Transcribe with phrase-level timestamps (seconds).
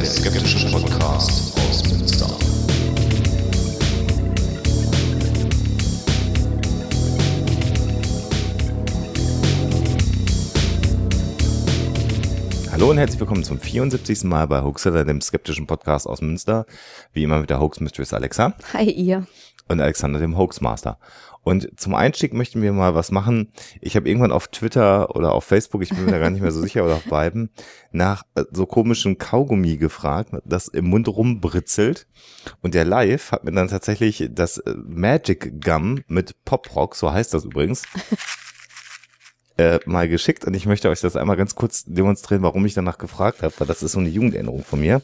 [0.00, 2.26] der skeptische Podcast aus Münster.
[12.72, 14.24] Hallo und herzlich willkommen zum 74.
[14.24, 16.64] Mal bei Hoaxilla, dem skeptischen Podcast aus Münster.
[17.12, 18.54] Wie immer mit der Hoax Mistress Alexa.
[18.72, 19.26] Hi ihr.
[19.68, 20.98] Und Alexander, dem Hoaxmaster.
[21.42, 23.50] Und zum Einstieg möchten wir mal was machen.
[23.80, 26.52] Ich habe irgendwann auf Twitter oder auf Facebook, ich bin mir da gar nicht mehr
[26.52, 27.50] so sicher, oder auf beiden,
[27.92, 32.06] nach äh, so komischem Kaugummi gefragt, das im Mund rumbritzelt.
[32.60, 37.10] Und der Live hat mir dann tatsächlich das äh, Magic Gum mit Pop Rock, so
[37.10, 37.84] heißt das übrigens,
[39.56, 40.44] äh, mal geschickt.
[40.44, 43.66] Und ich möchte euch das einmal ganz kurz demonstrieren, warum ich danach gefragt habe, weil
[43.66, 45.00] das ist so eine Jugenderinnerung von mir.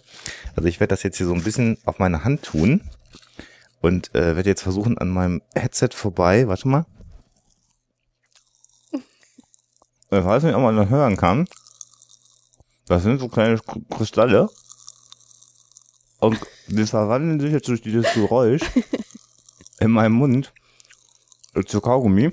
[0.55, 2.83] Also ich werde das jetzt hier so ein bisschen auf meine Hand tun
[3.81, 6.87] und äh, werde jetzt versuchen an meinem Headset vorbei, warte mal.
[8.93, 11.49] Ich weiß nicht, ob man das hören kann.
[12.87, 13.59] Das sind so kleine
[13.91, 14.49] Kristalle.
[16.21, 18.63] Und die verwandeln sich jetzt durch dieses Geräusch
[19.81, 20.53] in meinem Mund
[21.67, 22.31] zu Kaugummi.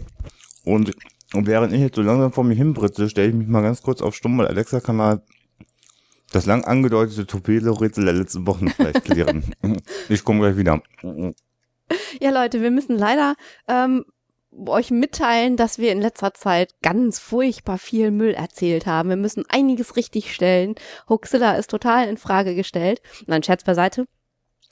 [0.63, 0.95] Und,
[1.33, 4.01] und während ich jetzt so langsam vor mir hinbritze, stelle ich mich mal ganz kurz
[4.01, 5.21] auf Stumm, weil Alexa kann mal
[6.35, 9.43] das lang angedeutete Torpedo-Rätsel der letzten Wochen vielleicht klären.
[10.09, 10.81] ich komme gleich wieder.
[12.19, 13.35] Ja, Leute, wir müssen leider
[13.67, 14.05] ähm,
[14.65, 19.09] euch mitteilen, dass wir in letzter Zeit ganz furchtbar viel Müll erzählt haben.
[19.09, 20.75] Wir müssen einiges richtig stellen.
[21.09, 23.01] Hoaxilla ist total in Frage gestellt.
[23.25, 24.05] Nein, Scherz beiseite.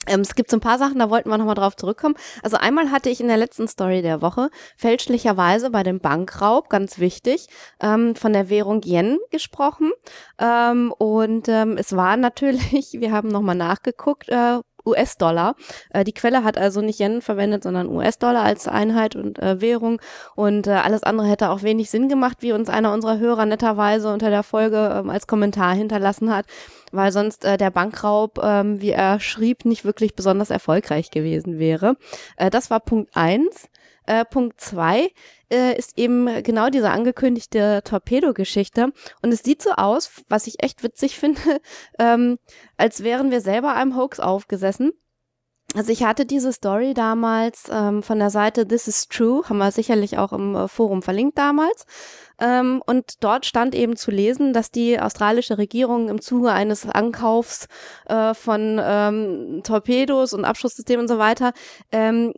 [0.06, 2.16] Ähm, es gibt so ein paar Sachen, da wollten wir nochmal drauf zurückkommen.
[2.42, 6.98] Also einmal hatte ich in der letzten Story der Woche fälschlicherweise bei dem Bankraub, ganz
[6.98, 7.46] wichtig,
[7.80, 9.92] ähm, von der Währung Yen gesprochen.
[10.38, 15.54] Ähm, und ähm, es war natürlich, wir haben nochmal nachgeguckt, äh, US-Dollar.
[15.90, 20.00] Äh, die Quelle hat also nicht Yen verwendet, sondern US-Dollar als Einheit und äh, Währung.
[20.34, 24.12] Und äh, alles andere hätte auch wenig Sinn gemacht, wie uns einer unserer Hörer netterweise
[24.12, 26.46] unter der Folge ähm, als Kommentar hinterlassen hat,
[26.90, 31.96] weil sonst äh, der Bankraub, ähm, wie er schrieb, nicht wirklich besonders erfolgreich gewesen wäre.
[32.36, 33.68] Äh, das war Punkt eins.
[34.06, 35.10] Äh, Punkt zwei
[35.50, 38.92] äh, ist eben genau diese angekündigte Torpedo-Geschichte.
[39.22, 41.60] Und es sieht so aus, was ich echt witzig finde,
[41.98, 42.38] ähm,
[42.76, 44.92] als wären wir selber einem Hoax aufgesessen.
[45.74, 49.70] Also ich hatte diese Story damals ähm, von der Seite This is True, haben wir
[49.70, 51.86] sicherlich auch im äh, Forum verlinkt damals.
[52.38, 57.68] Ähm, und dort stand eben zu lesen, dass die australische Regierung im Zuge eines Ankaufs
[58.06, 61.52] äh, von ähm, Torpedos und Abschusssystemen und so weiter
[61.90, 62.34] ähm,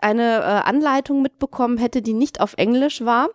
[0.00, 3.28] eine äh, Anleitung mitbekommen hätte, die nicht auf Englisch war,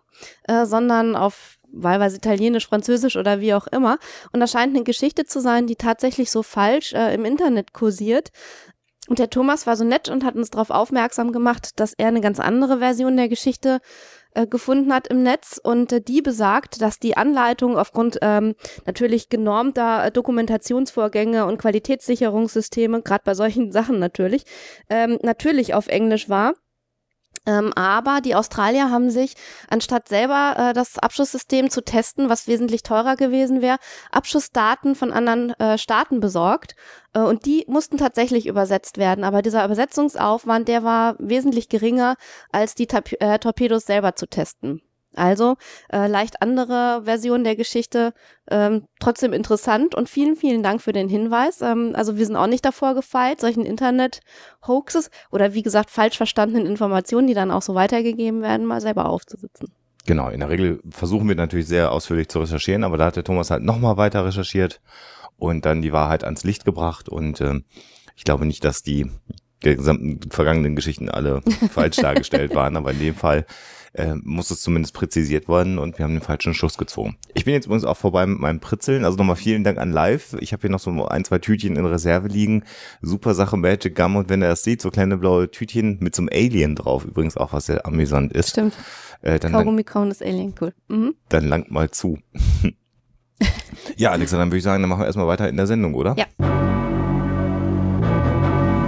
[0.44, 3.98] äh, sondern auf wahlweise Italienisch, Französisch oder wie auch immer.
[4.32, 8.30] Und das scheint eine Geschichte zu sein, die tatsächlich so falsch äh, im Internet kursiert.
[9.08, 12.22] Und der Thomas war so nett und hat uns darauf aufmerksam gemacht, dass er eine
[12.22, 13.80] ganz andere Version der Geschichte
[14.34, 18.54] äh, gefunden hat im Netz und äh, die besagt, dass die Anleitung aufgrund ähm,
[18.86, 24.44] natürlich genormter äh, Dokumentationsvorgänge und Qualitätssicherungssysteme, gerade bei solchen Sachen natürlich,
[24.90, 26.54] ähm, natürlich auf Englisch war
[27.46, 29.34] ähm, aber die Australier haben sich,
[29.68, 33.78] anstatt selber äh, das Abschusssystem zu testen, was wesentlich teurer gewesen wäre,
[34.10, 36.74] Abschussdaten von anderen äh, Staaten besorgt.
[37.12, 39.24] Äh, und die mussten tatsächlich übersetzt werden.
[39.24, 42.16] Aber dieser Übersetzungsaufwand, der war wesentlich geringer,
[42.50, 44.80] als die Tor äh, Torpedos selber zu testen.
[45.16, 45.56] Also
[45.92, 48.12] äh, leicht andere Version der Geschichte,
[48.50, 51.60] ähm, trotzdem interessant und vielen, vielen Dank für den Hinweis.
[51.62, 56.66] Ähm, also wir sind auch nicht davor gefeilt, solchen Internet-Hoaxes oder wie gesagt falsch verstandenen
[56.66, 59.72] Informationen, die dann auch so weitergegeben werden, mal selber aufzusitzen.
[60.06, 63.24] Genau, in der Regel versuchen wir natürlich sehr ausführlich zu recherchieren, aber da hat der
[63.24, 64.80] Thomas halt nochmal weiter recherchiert
[65.38, 67.60] und dann die Wahrheit ans Licht gebracht und äh,
[68.14, 69.10] ich glaube nicht, dass die
[69.60, 73.46] gesamten vergangenen Geschichten alle falsch dargestellt waren, aber in dem Fall
[73.94, 77.16] äh, muss es zumindest präzisiert worden und wir haben den falschen Schuss gezogen.
[77.32, 80.36] Ich bin jetzt übrigens auch vorbei mit meinem Pritzeln, also nochmal vielen Dank an Live.
[80.40, 82.64] Ich habe hier noch so ein, zwei Tütchen in Reserve liegen.
[83.02, 86.22] Super Sache Magic Gum und wenn er das sieht, so kleine blaue Tütchen mit so
[86.22, 88.50] einem Alien drauf, übrigens auch was sehr amüsant ist.
[88.50, 88.74] Stimmt.
[89.22, 90.74] Äh, dann Kaugummi kauen das Alien, cool.
[90.88, 91.14] Mhm.
[91.28, 92.18] Dann langt mal zu.
[93.96, 96.16] ja, Alexa, dann würde ich sagen, dann machen wir erstmal weiter in der Sendung, oder?
[96.18, 96.26] Ja.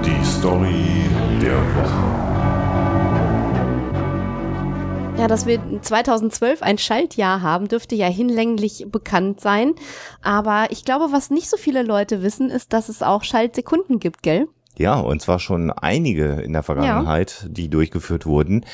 [0.05, 0.85] Die Story
[1.41, 2.66] der Woche.
[5.19, 9.75] Ja, dass wir 2012 ein Schaltjahr haben, dürfte ja hinlänglich bekannt sein.
[10.23, 14.23] Aber ich glaube, was nicht so viele Leute wissen, ist, dass es auch Schaltsekunden gibt,
[14.23, 14.47] gell?
[14.79, 17.49] Ja, und zwar schon einige in der Vergangenheit, ja.
[17.49, 18.67] die durchgeführt wurden.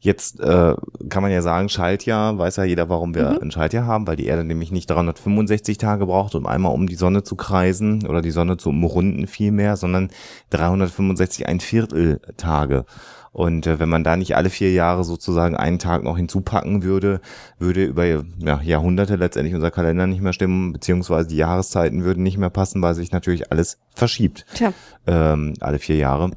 [0.00, 0.74] Jetzt äh,
[1.10, 3.38] kann man ja sagen, Schaltjahr, weiß ja jeder, warum wir mhm.
[3.42, 6.94] ein Schaltjahr haben, weil die Erde nämlich nicht 365 Tage braucht, um einmal um die
[6.94, 10.08] Sonne zu kreisen oder die Sonne zu umrunden vielmehr, sondern
[10.50, 12.86] 365 ein Viertel Tage.
[13.32, 17.20] Und äh, wenn man da nicht alle vier Jahre sozusagen einen Tag noch hinzupacken würde,
[17.58, 22.36] würde über ja, Jahrhunderte letztendlich unser Kalender nicht mehr stimmen, beziehungsweise die Jahreszeiten würden nicht
[22.36, 24.44] mehr passen, weil sich natürlich alles verschiebt.
[24.54, 24.74] Tja.
[25.06, 26.32] Ähm, alle vier Jahre.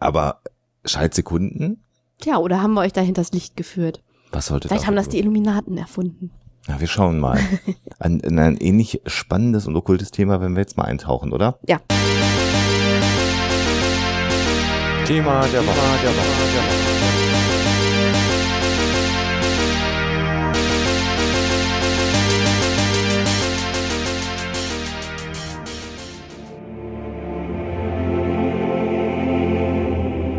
[0.00, 0.40] Aber
[0.86, 1.84] Schaltsekunden?
[2.18, 4.02] Tja, oder haben wir euch dahinter das Licht geführt?
[4.32, 6.30] Was sollte Vielleicht haben das die Illuminaten erfunden.
[6.68, 7.38] Ja, wir schauen mal.
[7.98, 11.58] Ein, ein ähnlich spannendes und okkultes Thema, wenn wir jetzt mal eintauchen, oder?
[11.68, 11.80] Ja.
[15.12, 15.76] Thema der Woche.
[16.02, 16.44] Der Woche.
[16.54, 16.80] Der Woche.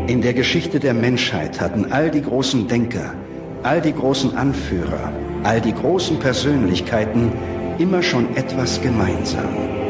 [0.08, 3.14] In der Geschichte der Menschheit hatten all die großen Denker,
[3.62, 5.12] all die großen Anführer,
[5.44, 7.30] all die großen Persönlichkeiten
[7.78, 9.83] immer schon etwas gemeinsam.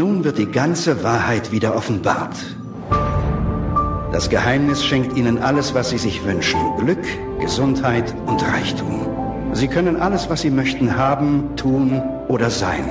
[0.00, 2.34] Die ganze Wahrheit wieder offenbart.
[4.10, 6.58] Das Geheimnis schenkt ihnen alles, was sie sich wünschen.
[6.78, 7.04] Glück,
[7.38, 9.06] Gesundheit und Reichtum.
[9.52, 12.84] Sie können alles, was sie möchten, haben, tun oder sein.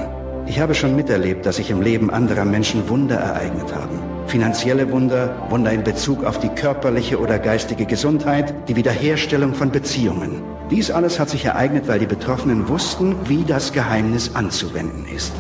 [0.46, 4.00] Ich habe schon miterlebt, dass sich im Leben anderer Menschen Wunder ereignet haben.
[4.28, 10.44] Finanzielle Wunder, Wunder in Bezug auf die körperliche oder geistige Gesundheit, die Wiederherstellung von Beziehungen.
[10.70, 15.34] Dies alles hat sich ereignet, weil die Betroffenen wussten, wie das Geheimnis anzuwenden ist.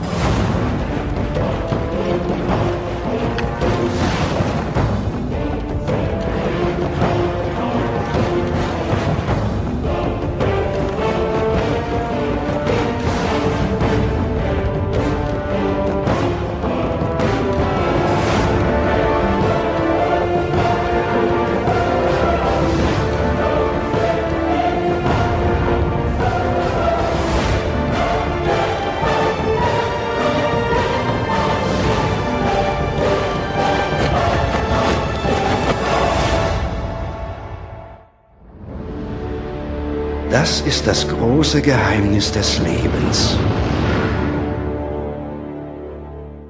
[40.31, 43.35] Das ist das große Geheimnis des Lebens.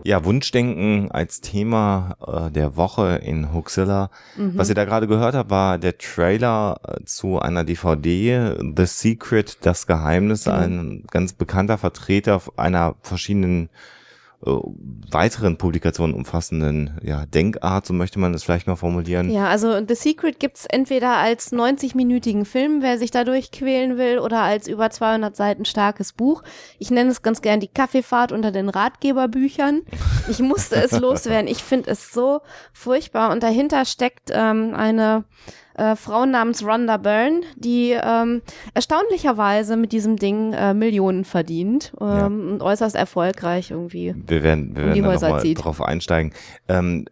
[0.04, 4.10] Ja, Wunschdenken als Thema äh, der Woche in Huxilla.
[4.36, 4.58] Mhm.
[4.58, 9.60] Was ihr da gerade gehört habt, war der Trailer äh, zu einer DVD, The Secret,
[9.62, 10.52] das Geheimnis, mhm.
[10.52, 13.70] ein ganz bekannter Vertreter einer verschiedenen
[14.46, 14.52] äh,
[15.12, 19.30] weiteren Publikationen umfassenden ja, Denkart, so möchte man es vielleicht mal formulieren.
[19.30, 24.42] Ja, also The Secret gibt's entweder als 90-minütigen Film, wer sich da durchquälen will, oder
[24.42, 26.44] als über 200 Seiten starkes Buch.
[26.78, 29.82] Ich nenne es ganz gern die Kaffeefahrt unter den Ratgeberbüchern.
[30.30, 31.50] Ich musste es loswerden.
[31.50, 32.40] Ich finde es so
[32.72, 33.32] furchtbar.
[33.32, 35.26] Und dahinter steckt ähm, eine
[35.80, 38.42] äh, Frau namens Rhonda Byrne, die ähm,
[38.74, 42.26] erstaunlicherweise mit diesem Ding äh, Millionen verdient ähm, ja.
[42.26, 44.14] und äußerst erfolgreich irgendwie.
[44.28, 46.34] Wir werden, wir werden um nochmal drauf einsteigen.
[46.68, 47.06] Ähm,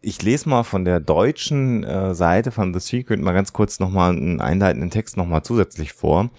[0.00, 4.12] ich lese mal von der deutschen äh, Seite von The Secret mal ganz kurz nochmal
[4.12, 6.30] einen einleitenden Text nochmal zusätzlich vor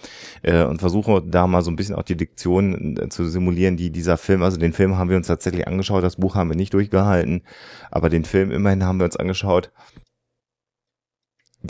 [0.42, 3.90] äh, und versuche da mal so ein bisschen auch die Diktion äh, zu simulieren, die
[3.90, 6.74] dieser Film, also den Film haben wir uns tatsächlich angeschaut, das Buch haben wir nicht
[6.74, 7.42] durchgehalten,
[7.90, 9.70] aber den Film immerhin haben wir uns angeschaut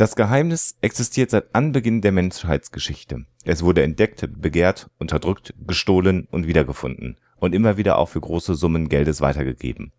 [0.00, 3.24] das Geheimnis existiert seit Anbeginn der Menschheitsgeschichte.
[3.44, 8.88] Es wurde entdeckt, begehrt, unterdrückt, gestohlen und wiedergefunden und immer wieder auch für große Summen
[8.88, 9.90] Geldes weitergegeben.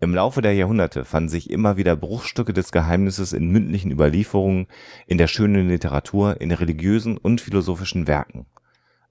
[0.00, 4.68] Im Laufe der Jahrhunderte fanden sich immer wieder Bruchstücke des Geheimnisses in mündlichen Überlieferungen,
[5.08, 8.46] in der schönen Literatur, in religiösen und philosophischen Werken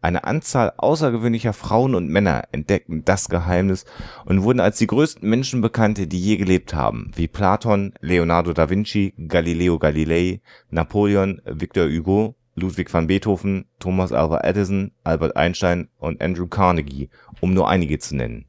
[0.07, 3.83] eine Anzahl außergewöhnlicher Frauen und Männer entdeckten das Geheimnis
[4.23, 8.69] und wurden als die größten Menschen bekannt, die je gelebt haben, wie Platon, Leonardo da
[8.69, 16.21] Vinci, Galileo Galilei, Napoleon, Victor Hugo, Ludwig van Beethoven, Thomas Alva Edison, Albert Einstein und
[16.21, 17.09] Andrew Carnegie,
[17.41, 18.45] um nur einige zu nennen.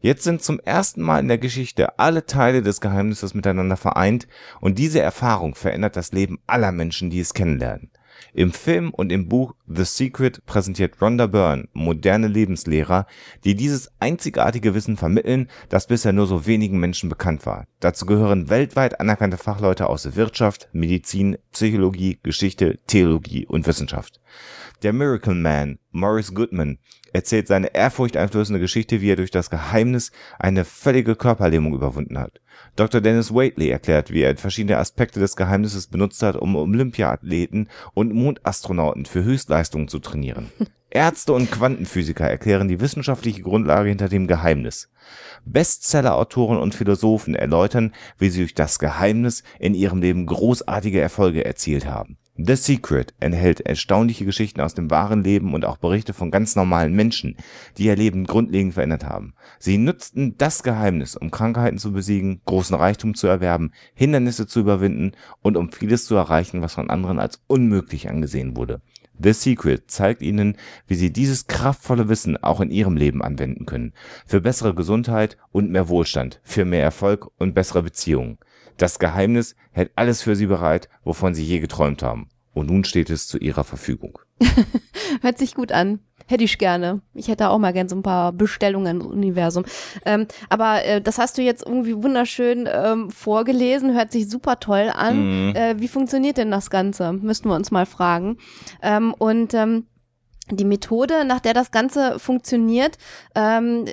[0.00, 4.28] Jetzt sind zum ersten Mal in der Geschichte alle Teile des Geheimnisses miteinander vereint
[4.60, 7.90] und diese Erfahrung verändert das Leben aller Menschen, die es kennenlernen.
[8.32, 13.06] Im Film und im Buch The Secret präsentiert Rhonda Byrne moderne Lebenslehrer,
[13.44, 17.66] die dieses einzigartige Wissen vermitteln, das bisher nur so wenigen Menschen bekannt war.
[17.80, 24.20] Dazu gehören weltweit anerkannte Fachleute aus Wirtschaft, Medizin, Psychologie, Geschichte, Theologie und Wissenschaft.
[24.84, 26.76] Der Miracle Man, Morris Goodman,
[27.14, 32.42] erzählt seine ehrfurchteinflößende Geschichte, wie er durch das Geheimnis eine völlige Körperlähmung überwunden hat.
[32.76, 33.00] Dr.
[33.00, 39.06] Dennis Waitley erklärt, wie er verschiedene Aspekte des Geheimnisses benutzt hat, um Olympiathleten und Mondastronauten
[39.06, 40.52] für Höchstleistungen zu trainieren.
[40.90, 44.90] Ärzte und Quantenphysiker erklären die wissenschaftliche Grundlage hinter dem Geheimnis.
[45.46, 51.86] Bestseller-Autoren und Philosophen erläutern, wie sie durch das Geheimnis in ihrem Leben großartige Erfolge erzielt
[51.86, 52.18] haben.
[52.36, 56.92] The Secret enthält erstaunliche Geschichten aus dem wahren Leben und auch Berichte von ganz normalen
[56.92, 57.36] Menschen,
[57.78, 59.34] die ihr Leben grundlegend verändert haben.
[59.60, 65.12] Sie nutzten das Geheimnis, um Krankheiten zu besiegen, großen Reichtum zu erwerben, Hindernisse zu überwinden
[65.42, 68.82] und um vieles zu erreichen, was von anderen als unmöglich angesehen wurde.
[69.16, 70.56] The Secret zeigt ihnen,
[70.88, 73.92] wie sie dieses kraftvolle Wissen auch in ihrem Leben anwenden können.
[74.26, 78.38] Für bessere Gesundheit und mehr Wohlstand, für mehr Erfolg und bessere Beziehungen.
[78.76, 82.28] Das Geheimnis hält alles für sie bereit, wovon sie je geträumt haben.
[82.52, 84.18] Und nun steht es zu ihrer Verfügung.
[85.20, 86.00] Hört sich gut an.
[86.26, 87.02] Hätte ich gerne.
[87.12, 89.64] Ich hätte auch mal gern so ein paar Bestellungen im Universum.
[90.06, 94.90] Ähm, aber äh, das hast du jetzt irgendwie wunderschön ähm, vorgelesen, hört sich super toll
[94.94, 95.48] an.
[95.48, 95.56] Mhm.
[95.56, 97.12] Äh, wie funktioniert denn das Ganze?
[97.12, 98.38] Müssten wir uns mal fragen.
[98.82, 99.86] Ähm, und ähm,
[100.50, 102.96] die Methode, nach der das Ganze funktioniert,
[103.34, 103.86] ähm,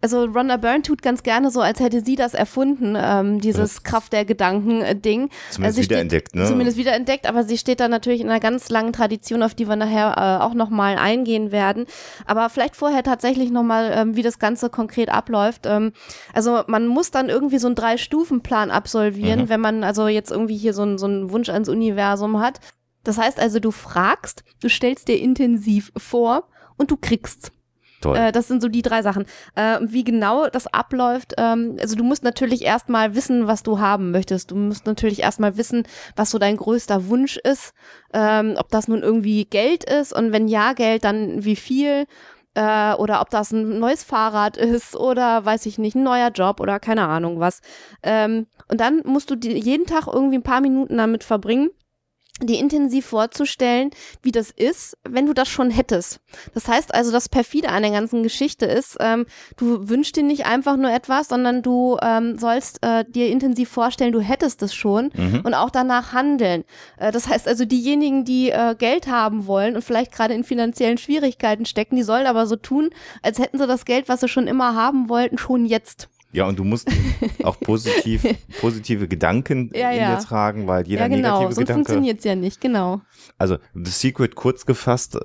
[0.00, 3.82] also Rhonda Byrne tut ganz gerne so, als hätte sie das erfunden, ähm, dieses Das-
[3.82, 5.28] Kraft der Gedanken-Ding.
[5.50, 6.46] Zumindest sie steht- wiederentdeckt, ne?
[6.46, 9.76] Zumindest wiederentdeckt, aber sie steht da natürlich in einer ganz langen Tradition, auf die wir
[9.76, 11.86] nachher äh, auch nochmal eingehen werden.
[12.26, 15.62] Aber vielleicht vorher tatsächlich nochmal, ähm, wie das Ganze konkret abläuft.
[15.66, 15.92] Ähm,
[16.32, 19.48] also man muss dann irgendwie so einen Drei-Stufen-Plan absolvieren, Mhm.
[19.48, 22.60] wenn man also jetzt irgendwie hier so, einen- so einen Wunsch ans Universum hat.
[23.04, 26.44] Das heißt also, du fragst, du stellst dir intensiv vor
[26.76, 27.50] und du kriegst.
[28.00, 28.16] Toll.
[28.16, 29.26] Äh, das sind so die drei Sachen.
[29.54, 34.10] Äh, wie genau das abläuft, ähm, also du musst natürlich erstmal wissen, was du haben
[34.10, 34.50] möchtest.
[34.50, 35.84] Du musst natürlich erstmal wissen,
[36.16, 37.72] was so dein größter Wunsch ist.
[38.12, 42.06] Ähm, ob das nun irgendwie Geld ist und wenn ja Geld, dann wie viel.
[42.54, 46.58] Äh, oder ob das ein neues Fahrrad ist oder weiß ich nicht, ein neuer Job
[46.58, 47.60] oder keine Ahnung was.
[48.02, 51.70] Ähm, und dann musst du jeden Tag irgendwie ein paar Minuten damit verbringen,
[52.42, 53.90] dir intensiv vorzustellen,
[54.22, 56.20] wie das ist, wenn du das schon hättest.
[56.54, 60.46] Das heißt also, das perfide an der ganzen Geschichte ist, ähm, du wünschst dir nicht
[60.46, 65.10] einfach nur etwas, sondern du ähm, sollst äh, dir intensiv vorstellen, du hättest es schon
[65.14, 65.40] Mhm.
[65.44, 66.64] und auch danach handeln.
[66.96, 70.98] Äh, das heißt also, diejenigen, die äh, Geld haben wollen und vielleicht gerade in finanziellen
[70.98, 72.90] Schwierigkeiten stecken, die sollen aber so tun,
[73.22, 76.08] als hätten sie das Geld, was sie schon immer haben wollten, schon jetzt.
[76.32, 76.88] Ja, und du musst
[77.42, 78.24] auch positiv,
[78.60, 80.16] positive Gedanken Ja, in ja.
[80.16, 81.74] dir tragen, weil jeder ja, genau, negative sonst Gedanke.
[81.74, 83.00] funktioniert's ja nicht, genau.
[83.38, 85.20] Also The Secret kurz gefasst äh,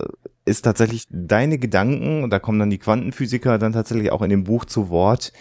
[0.46, 4.44] ist tatsächlich deine Gedanken, und da kommen dann die Quantenphysiker dann tatsächlich auch in dem
[4.44, 5.32] Buch zu Wort,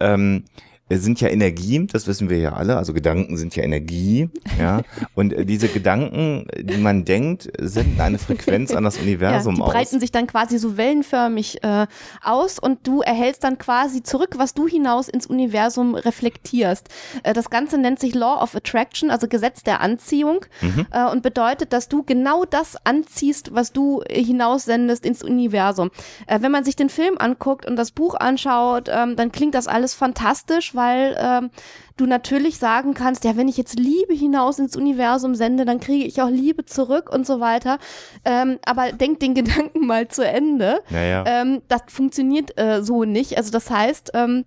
[0.00, 0.44] ähm,
[0.90, 4.82] sind ja Energien, das wissen wir ja alle, also Gedanken sind ja Energie, ja,
[5.14, 9.62] und äh, diese Gedanken, die man denkt, senden eine Frequenz an das Universum ja, die
[9.62, 9.72] aus.
[9.72, 11.86] breiten sich dann quasi so wellenförmig äh,
[12.22, 16.88] aus und du erhältst dann quasi zurück, was du hinaus ins Universum reflektierst.
[17.22, 20.86] Äh, das Ganze nennt sich Law of Attraction, also Gesetz der Anziehung Mhm.
[20.90, 25.90] äh, und bedeutet, dass du genau das anziehst, was du hinaussendest ins Universum.
[26.26, 29.66] Äh, wenn man sich den Film anguckt und das Buch anschaut, ähm, dann klingt das
[29.66, 31.50] alles fantastisch, weil ähm,
[31.96, 36.04] du natürlich sagen kannst, ja, wenn ich jetzt Liebe hinaus ins Universum sende, dann kriege
[36.04, 37.78] ich auch Liebe zurück und so weiter.
[38.24, 40.80] Ähm, aber denk den Gedanken mal zu Ende.
[40.90, 41.24] Naja.
[41.26, 43.36] Ähm, das funktioniert äh, so nicht.
[43.36, 44.44] Also das heißt, ähm,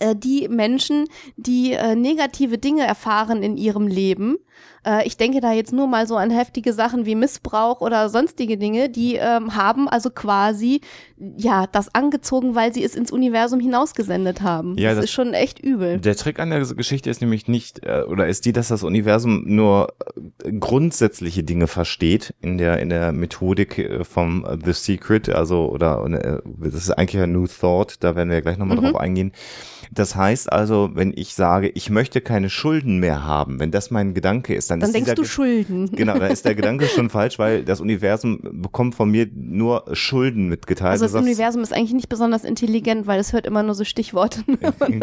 [0.00, 1.06] äh, die Menschen,
[1.36, 4.38] die äh, negative Dinge erfahren in ihrem Leben,
[4.86, 8.56] äh, ich denke da jetzt nur mal so an heftige Sachen wie Missbrauch oder sonstige
[8.58, 10.80] Dinge, die ähm, haben also quasi
[11.36, 14.76] ja das angezogen, weil sie es ins Universum hinausgesendet haben.
[14.78, 15.98] Ja, das, das- ist schon echt übel.
[16.00, 19.42] Der Trick an der Geschichte ist nämlich nicht, äh, oder ist die, dass das Universum
[19.46, 19.94] nur
[20.44, 25.68] äh, grundsätzliche Dinge versteht in der, in der Methodik äh, vom äh, The Secret, also,
[25.70, 26.04] oder,
[26.60, 28.82] das ist eigentlich ein New Thought, da werden wir gleich nochmal Mhm.
[28.92, 29.32] drauf eingehen.
[29.92, 34.14] Das heißt also, wenn ich sage, ich möchte keine Schulden mehr haben, wenn das mein
[34.14, 35.90] Gedanke ist, dann, Dann ist denkst du Schulden.
[35.96, 40.48] Genau, dann ist der Gedanke schon falsch, weil das Universum bekommt von mir nur Schulden
[40.48, 40.92] mitgeteilt.
[40.92, 43.84] Also das sagst- Universum ist eigentlich nicht besonders intelligent, weil es hört immer nur so
[43.84, 44.42] Stichworte.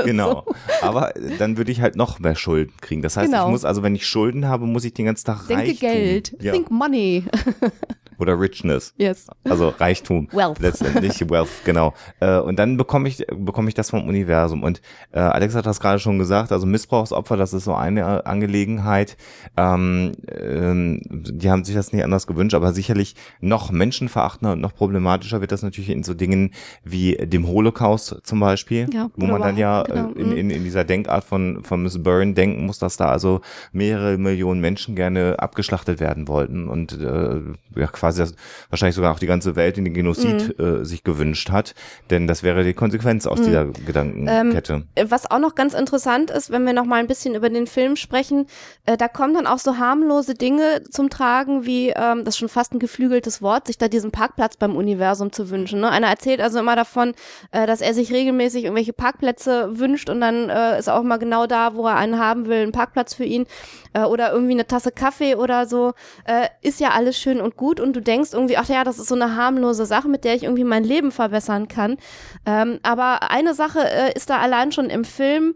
[0.06, 0.46] Genau.
[0.82, 3.02] Aber äh, dann würde ich halt noch mehr Schulden kriegen.
[3.02, 3.46] Das heißt, Genau.
[3.46, 6.36] ich muss, also wenn ich Schulden habe, muss ich den ganzen Tag Denke reich Geld.
[6.42, 6.54] Ja.
[6.54, 7.24] Think money.
[8.22, 8.94] oder Richness.
[8.98, 9.28] Yes.
[9.44, 10.28] Also Reichtum.
[10.32, 10.60] Wealth.
[10.60, 11.94] Letztendlich Wealth, genau.
[12.20, 14.64] Äh, und dann bekomme ich, bekomme ich das vom Universum.
[14.64, 19.18] Und äh, Alex hat das gerade schon gesagt, also Missbrauchsopfer, das ist so eine Angelegenheit.
[19.58, 24.76] Ähm, ähm, die haben sich das nicht anders gewünscht, aber sicherlich noch menschenverachtender und noch
[24.76, 29.42] problematischer wird das natürlich in so Dingen wie dem Holocaust zum Beispiel, Ja, wo man
[29.42, 32.78] dann ja äh, genau, in, in, in dieser Denkart von, von Miss Byrne denken muss,
[32.78, 37.42] dass da also mehrere Millionen Menschen gerne abgeschlachtet werden wollten und äh,
[37.76, 38.36] ja, quasi das,
[38.70, 40.82] wahrscheinlich sogar auch die ganze Welt in den Genozid Mhm.
[40.82, 41.74] äh, sich gewünscht hat,
[42.10, 44.84] denn das wäre die Konsequenz aus dieser Gedankenkette.
[45.08, 47.96] Was auch noch ganz interessant ist, wenn wir noch mal ein bisschen über den Film
[47.96, 48.48] sprechen,
[48.86, 52.50] äh, da kommen dann auch so harmlose Dinge zum Tragen, wie ähm, das ist schon
[52.50, 55.82] fast ein geflügeltes Wort, sich da diesen Parkplatz beim Universum zu wünschen.
[55.82, 55.90] Ne?
[55.90, 57.14] Einer erzählt also immer davon,
[57.52, 61.48] äh, dass er sich regelmäßig irgendwelche Parkplätze wünscht und dann äh, ist auch mal genau
[61.48, 63.46] da, wo er einen haben will, ein Parkplatz für ihn
[63.94, 65.94] äh, oder irgendwie eine Tasse Kaffee oder so.
[66.26, 69.08] Äh, ist ja alles schön und gut und du denkst irgendwie, ach ja, das ist
[69.08, 71.98] so eine harmlose Sache, mit der ich irgendwie mein Leben verbessern kann.
[72.46, 75.56] Ähm, aber eine Sache äh, ist da allein schon im Film,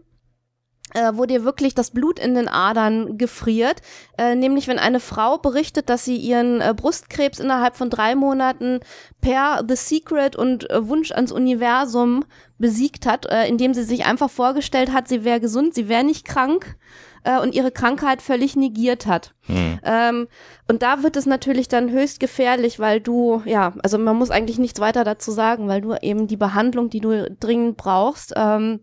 [0.94, 3.82] äh, wo dir wirklich das Blut in den Adern gefriert.
[4.16, 8.80] Äh, nämlich, wenn eine Frau berichtet, dass sie ihren äh, Brustkrebs innerhalb von drei Monaten
[9.20, 12.24] per The Secret und äh, Wunsch ans Universum
[12.58, 16.24] besiegt hat, äh, indem sie sich einfach vorgestellt hat, sie wäre gesund, sie wäre nicht
[16.24, 16.76] krank
[17.26, 19.34] äh, und ihre Krankheit völlig negiert hat.
[19.46, 19.80] Hm.
[19.84, 20.28] Ähm,
[20.68, 24.58] und da wird es natürlich dann höchst gefährlich, weil du, ja, also man muss eigentlich
[24.58, 28.80] nichts weiter dazu sagen, weil du eben die Behandlung, die du dringend brauchst, ähm,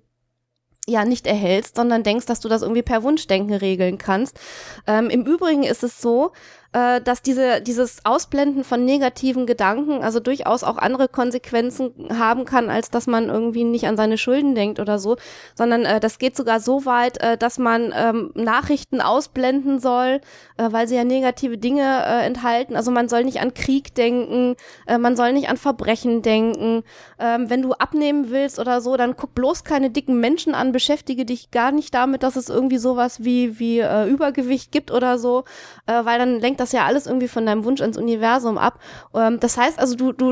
[0.85, 4.37] ja nicht erhältst, sondern denkst, dass du das irgendwie per Wunschdenken regeln kannst.
[4.85, 6.33] Ähm, Im Übrigen ist es so,
[6.73, 12.69] äh, dass diese, dieses Ausblenden von negativen Gedanken also durchaus auch andere Konsequenzen haben kann,
[12.69, 15.15] als dass man irgendwie nicht an seine Schulden denkt oder so,
[15.55, 20.19] sondern äh, das geht sogar so weit, äh, dass man ähm, Nachrichten ausblenden soll,
[20.57, 22.75] äh, weil sie ja negative Dinge äh, enthalten.
[22.75, 24.55] Also man soll nicht an Krieg denken,
[24.87, 26.83] äh, man soll nicht an Verbrechen denken.
[27.19, 31.25] Ähm, wenn du abnehmen willst oder so, dann guck bloß keine dicken Menschen an, beschäftige
[31.25, 35.43] dich gar nicht damit, dass es irgendwie sowas wie, wie äh, Übergewicht gibt oder so,
[35.85, 38.79] äh, weil dann lenkt das ja alles irgendwie von deinem Wunsch ans Universum ab.
[39.13, 40.31] Ähm, das heißt also, du, du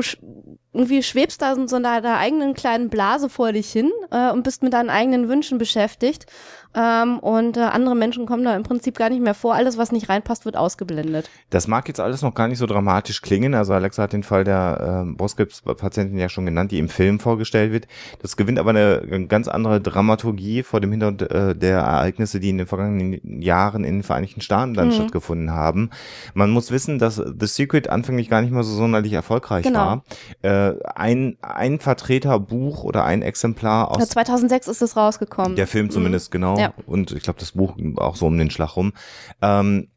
[0.74, 4.42] irgendwie schwebst da in so einer, deiner eigenen kleinen Blase vor dich hin äh, und
[4.42, 6.26] bist mit deinen eigenen Wünschen beschäftigt.
[6.74, 9.54] Ähm, und äh, andere Menschen kommen da im Prinzip gar nicht mehr vor.
[9.54, 11.28] Alles, was nicht reinpasst, wird ausgeblendet.
[11.50, 13.54] Das mag jetzt alles noch gar nicht so dramatisch klingen.
[13.54, 17.72] Also Alexa hat den Fall der äh, Brustkrebspatientin ja schon genannt, die im Film vorgestellt
[17.72, 17.86] wird.
[18.22, 22.56] Das gewinnt aber eine ganz andere Dramaturgie vor dem Hintergrund äh, der Ereignisse, die in
[22.56, 24.92] den vergangenen Jahren in den Vereinigten Staaten dann Mhm.
[24.92, 25.90] stattgefunden haben.
[26.32, 29.78] Man muss wissen, dass The Secret anfänglich gar nicht mal so sonderlich erfolgreich Genau.
[29.78, 30.04] war.
[30.40, 30.61] Äh,
[30.94, 35.56] ein, ein Vertreterbuch oder ein Exemplar aus Ja, 2006 ist es rausgekommen.
[35.56, 36.56] der Film zumindest, genau.
[36.58, 36.72] Ja.
[36.86, 38.92] Und ich glaube, das Buch auch so um den Schlag rum.
[39.40, 39.88] Ähm,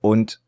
[0.00, 0.40] und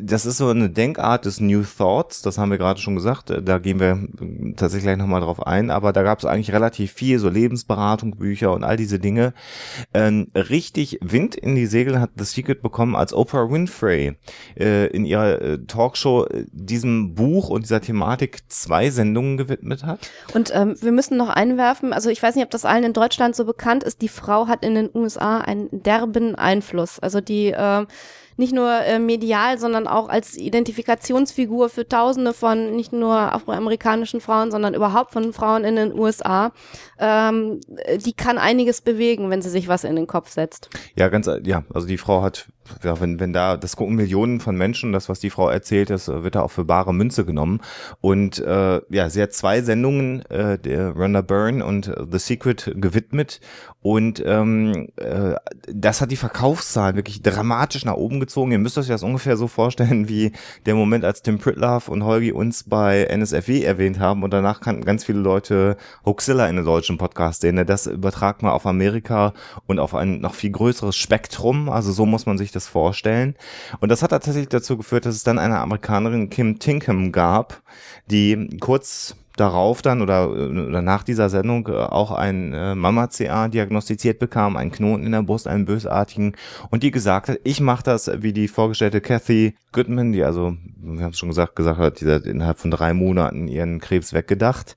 [0.00, 3.42] das ist so eine Denkart des New Thoughts, das haben wir gerade schon gesagt, äh,
[3.42, 6.92] da gehen wir äh, tatsächlich gleich nochmal drauf ein, aber da gab es eigentlich relativ
[6.92, 9.34] viel, so Lebensberatung, Bücher und all diese Dinge.
[9.94, 14.16] Ähm, richtig Wind in die Segel hat The Secret bekommen, als Oprah Winfrey
[14.58, 20.10] äh, in ihrer äh, Talkshow äh, diesem Buch und dieser Thematik zwei Sendungen gewidmet hat.
[20.34, 23.36] Und ähm, wir müssen noch einwerfen, also ich weiß nicht, ob das allen in Deutschland
[23.36, 26.98] so bekannt ist, die Frau hat in den USA einen derben Einfluss.
[26.98, 27.86] Also die äh,
[28.38, 34.50] nicht nur äh, medial, sondern auch als Identifikationsfigur für Tausende von nicht nur afroamerikanischen Frauen,
[34.50, 36.52] sondern überhaupt von Frauen in den USA.
[36.98, 37.60] Ähm,
[37.96, 40.70] die kann einiges bewegen, wenn sie sich was in den Kopf setzt.
[40.94, 42.46] Ja, ganz, ja, also die Frau hat,
[42.82, 46.08] ja, wenn, wenn da, das gucken Millionen von Menschen, das, was die Frau erzählt, das
[46.08, 47.60] wird da auch für bare Münze genommen.
[48.00, 52.72] Und äh, ja, sie hat zwei Sendungen, äh, der Rhonda Byrne und äh, The Secret
[52.76, 53.40] gewidmet.
[53.80, 55.36] Und ähm, äh,
[55.72, 58.50] das hat die Verkaufszahlen wirklich dramatisch nach oben gezogen.
[58.50, 60.32] Ihr müsst euch das ungefähr so vorstellen, wie
[60.66, 64.84] der Moment, als Tim Pritlove und Holgi uns bei NSFW erwähnt haben und danach kannten
[64.84, 67.64] ganz viele Leute Hoaxilla in der deutschen Podcast-Szene.
[67.64, 69.32] Das übertragt mal auf Amerika
[69.66, 71.68] und auf ein noch viel größeres Spektrum.
[71.68, 73.36] Also so muss man sich das vorstellen.
[73.80, 77.62] Und das hat tatsächlich dazu geführt, dass es dann eine Amerikanerin, Kim Tinkham, gab,
[78.10, 84.18] die kurz darauf dann oder, oder nach dieser Sendung äh, auch ein äh, Mama-CA diagnostiziert
[84.18, 86.34] bekam, einen Knoten in der Brust, einen bösartigen
[86.70, 91.04] und die gesagt hat, ich mache das wie die vorgestellte Kathy Goodman, die also, wir
[91.04, 94.76] haben es schon gesagt, gesagt hat, die hat innerhalb von drei Monaten ihren Krebs weggedacht.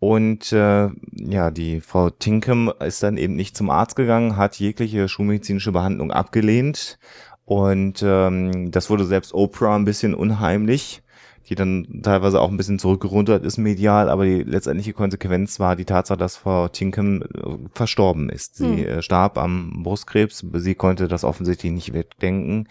[0.00, 5.08] Und äh, ja, die Frau Tinkham ist dann eben nicht zum Arzt gegangen, hat jegliche
[5.08, 6.98] schulmedizinische Behandlung abgelehnt.
[7.44, 11.02] Und ähm, das wurde selbst Oprah ein bisschen unheimlich,
[11.48, 15.86] die dann teilweise auch ein bisschen zurückgerudert ist medial, aber die letztendliche Konsequenz war die
[15.86, 17.26] Tatsache, dass Frau Tinkham äh,
[17.72, 18.56] verstorben ist.
[18.56, 18.98] Sie Hm.
[18.98, 22.68] äh, starb am Brustkrebs, sie konnte das offensichtlich nicht wegdenken.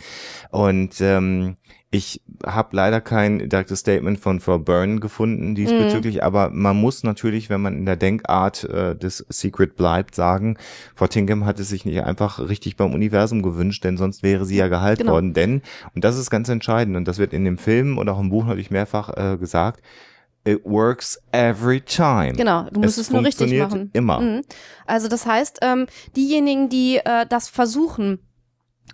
[0.52, 1.58] Und ähm,
[1.90, 6.22] Ich habe leider kein direktes Statement von Frau Byrne gefunden diesbezüglich, mhm.
[6.22, 10.58] aber man muss natürlich, wenn man in der Denkart äh, des Secret bleibt, sagen,
[10.96, 14.58] Frau Tinkham hat es sich nicht einfach richtig beim Universum gewünscht, denn sonst wäre sie
[14.58, 15.14] ja geheilt genau.
[15.14, 15.34] worden.
[15.34, 15.62] Denn,
[15.96, 18.46] und das ist ganz entscheidend, und das wird in dem Film und auch im Buch
[18.46, 19.82] natürlich mehrfach äh, gesagt,
[20.48, 22.34] It works every time.
[22.34, 23.90] Genau, du musst es, es nur richtig machen.
[23.92, 24.22] Immer.
[24.22, 24.42] Mhm.
[24.86, 28.20] Also das heißt, ähm, diejenigen, die äh, das versuchen,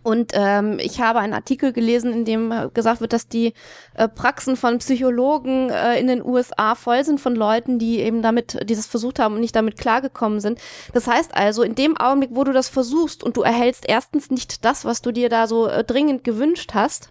[0.02, 3.54] und ähm, ich habe einen Artikel gelesen, in dem äh, gesagt wird, dass die
[3.94, 8.70] äh, Praxen von Psychologen äh, in den USA voll sind von Leuten, die eben damit
[8.70, 10.60] dieses versucht haben und nicht damit klargekommen sind.
[10.94, 14.66] Das heißt also, in dem Augenblick, wo du das versuchst und du erhältst erstens nicht
[14.66, 17.10] das, was du dir da so äh, dringend gewünscht hast,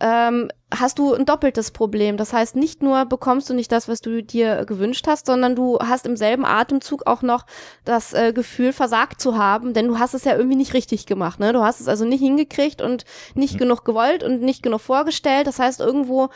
[0.00, 2.16] ähm, hast du ein doppeltes Problem.
[2.16, 5.78] Das heißt, nicht nur bekommst du nicht das, was du dir gewünscht hast, sondern du
[5.78, 7.46] hast im selben Atemzug auch noch
[7.84, 11.38] das äh, Gefühl, versagt zu haben, denn du hast es ja irgendwie nicht richtig gemacht.
[11.40, 11.52] Ne?
[11.52, 13.04] Du hast es also nicht hingekriegt und
[13.34, 13.58] nicht mhm.
[13.58, 15.46] genug gewollt und nicht genug vorgestellt.
[15.46, 16.30] Das heißt, irgendwo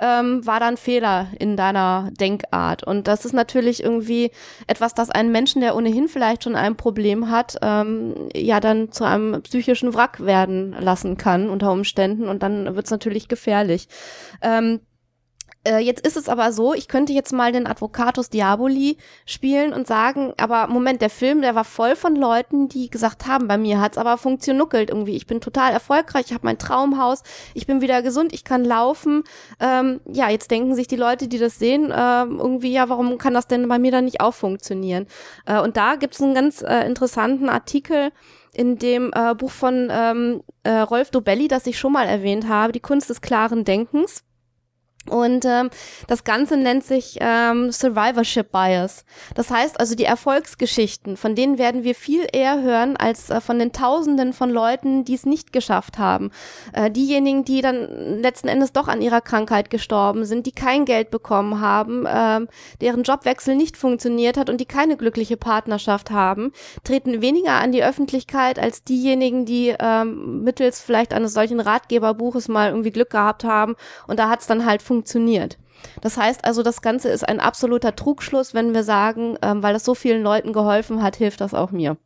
[0.00, 2.82] ähm, war da ein Fehler in deiner Denkart.
[2.82, 4.30] Und das ist natürlich irgendwie
[4.66, 9.04] etwas, das einen Menschen, der ohnehin vielleicht schon ein Problem hat, ähm, ja dann zu
[9.04, 12.28] einem psychischen Wrack werden lassen kann unter Umständen.
[12.28, 13.88] Und dann wird es natürlich gefährlich.
[14.42, 14.80] Ähm,
[15.66, 19.86] äh, jetzt ist es aber so, ich könnte jetzt mal den Advocatus Diaboli spielen und
[19.86, 23.80] sagen, aber Moment, der Film, der war voll von Leuten, die gesagt haben, bei mir
[23.80, 24.56] hat's aber funktioniert
[24.90, 25.16] irgendwie.
[25.16, 27.22] Ich bin total erfolgreich, ich habe mein Traumhaus,
[27.54, 29.24] ich bin wieder gesund, ich kann laufen.
[29.60, 33.34] Ähm, ja, jetzt denken sich die Leute, die das sehen, äh, irgendwie, ja, warum kann
[33.34, 35.06] das denn bei mir dann nicht auch funktionieren?
[35.46, 38.12] Äh, und da gibt's einen ganz äh, interessanten Artikel,
[38.54, 42.72] in dem äh, Buch von ähm, äh, Rolf Dobelli, das ich schon mal erwähnt habe,
[42.72, 44.24] Die Kunst des klaren Denkens.
[45.10, 45.70] Und ähm,
[46.06, 49.04] das Ganze nennt sich ähm, Survivorship Bias.
[49.34, 53.58] Das heißt also, die Erfolgsgeschichten, von denen werden wir viel eher hören als äh, von
[53.58, 56.30] den Tausenden von Leuten, die es nicht geschafft haben.
[56.72, 61.10] Äh, diejenigen, die dann letzten Endes doch an ihrer Krankheit gestorben sind, die kein Geld
[61.10, 62.46] bekommen haben, äh,
[62.80, 66.52] deren Jobwechsel nicht funktioniert hat und die keine glückliche Partnerschaft haben,
[66.84, 72.70] treten weniger an die Öffentlichkeit als diejenigen, die ähm, mittels vielleicht eines solchen Ratgeberbuches mal
[72.70, 75.58] irgendwie Glück gehabt haben und da hat es dann halt funktioniert funktioniert.
[76.00, 79.84] Das heißt also, das Ganze ist ein absoluter Trugschluss, wenn wir sagen, ähm, weil das
[79.84, 81.96] so vielen Leuten geholfen hat, hilft das auch mir.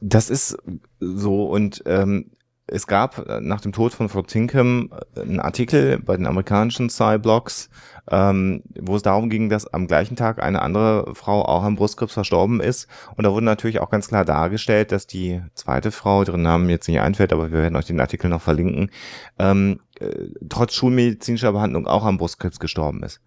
[0.00, 0.56] Das ist
[0.98, 2.30] so und ähm,
[2.68, 6.88] es gab äh, nach dem Tod von Frau Tinkham äh, einen Artikel bei den amerikanischen
[6.88, 7.70] Psy-Blogs,
[8.10, 12.14] ähm, wo es darum ging, dass am gleichen Tag eine andere Frau auch am Brustkrebs
[12.14, 12.88] verstorben ist.
[13.16, 16.88] Und da wurde natürlich auch ganz klar dargestellt, dass die zweite Frau, deren Namen jetzt
[16.88, 18.90] nicht einfällt, aber wir werden euch den Artikel noch verlinken,
[19.38, 23.20] ähm, äh, trotz schulmedizinischer Behandlung auch am Brustkrebs gestorben ist.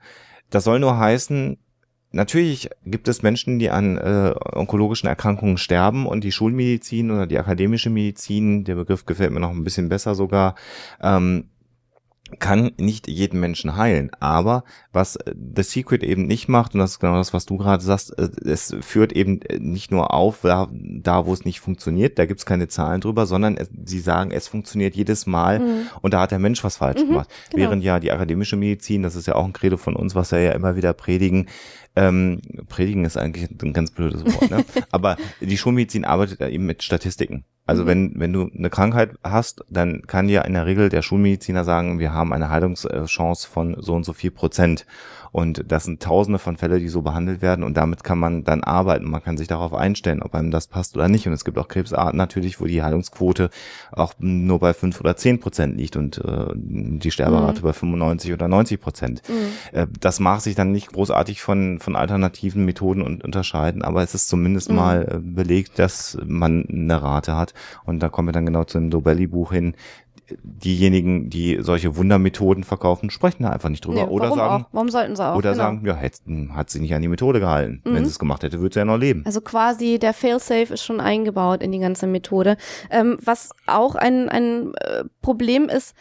[0.50, 1.58] Das soll nur heißen,
[2.12, 7.38] Natürlich gibt es Menschen, die an äh, onkologischen Erkrankungen sterben und die Schulmedizin oder die
[7.38, 10.56] akademische Medizin, der Begriff gefällt mir noch ein bisschen besser sogar,
[11.02, 11.50] ähm,
[12.38, 14.12] kann nicht jeden Menschen heilen.
[14.20, 17.58] Aber was äh, The Secret eben nicht macht, und das ist genau das, was du
[17.58, 22.20] gerade sagst, äh, es führt eben äh, nicht nur auf, da, wo es nicht funktioniert,
[22.20, 25.82] da gibt's keine Zahlen drüber, sondern es, sie sagen, es funktioniert jedes Mal mhm.
[26.02, 27.30] und da hat der Mensch was falsch mhm, gemacht.
[27.52, 27.64] Genau.
[27.64, 30.40] Während ja die akademische Medizin, das ist ja auch ein Credo von uns, was wir
[30.40, 31.48] ja immer wieder predigen,
[32.00, 34.64] ähm, predigen ist eigentlich ein ganz blödes Wort, ne?
[34.92, 37.44] aber die Schulmedizin arbeitet ja eben mit Statistiken.
[37.66, 37.88] Also mhm.
[37.88, 42.00] wenn, wenn du eine Krankheit hast, dann kann dir in der Regel der Schulmediziner sagen,
[42.00, 44.86] wir haben eine Heilungschance von so und so viel Prozent.
[45.32, 48.64] Und das sind tausende von Fälle, die so behandelt werden und damit kann man dann
[48.64, 49.10] arbeiten.
[49.10, 51.28] Man kann sich darauf einstellen, ob einem das passt oder nicht.
[51.28, 53.50] Und es gibt auch Krebsarten natürlich, wo die Heilungsquote
[53.92, 57.64] auch nur bei fünf oder zehn Prozent liegt und äh, die Sterberate mhm.
[57.64, 59.22] bei 95 oder 90 Prozent.
[59.28, 59.78] Mhm.
[59.78, 64.16] Äh, das mag sich dann nicht großartig von, von alternativen Methoden und unterscheiden, aber es
[64.16, 64.76] ist zumindest mhm.
[64.76, 67.54] mal äh, belegt, dass man eine Rate hat.
[67.86, 69.76] Und da kommen wir dann genau zu dem Dobelli-Buch hin.
[70.44, 74.06] Diejenigen, die solche Wundermethoden verkaufen, sprechen da einfach nicht drüber.
[74.06, 74.70] Nee, oder sagen, auch?
[74.72, 75.36] warum sollten sie auch?
[75.36, 75.64] Oder genau.
[75.64, 76.20] sagen, ja, hätte,
[76.54, 77.82] hat sie nicht an die Methode gehalten.
[77.84, 77.94] Mhm.
[77.94, 79.24] Wenn sie es gemacht hätte, würde sie ja noch leben.
[79.26, 82.58] Also quasi der Failsafe ist schon eingebaut in die ganze Methode.
[82.90, 85.96] Ähm, was auch ein, ein äh, Problem ist,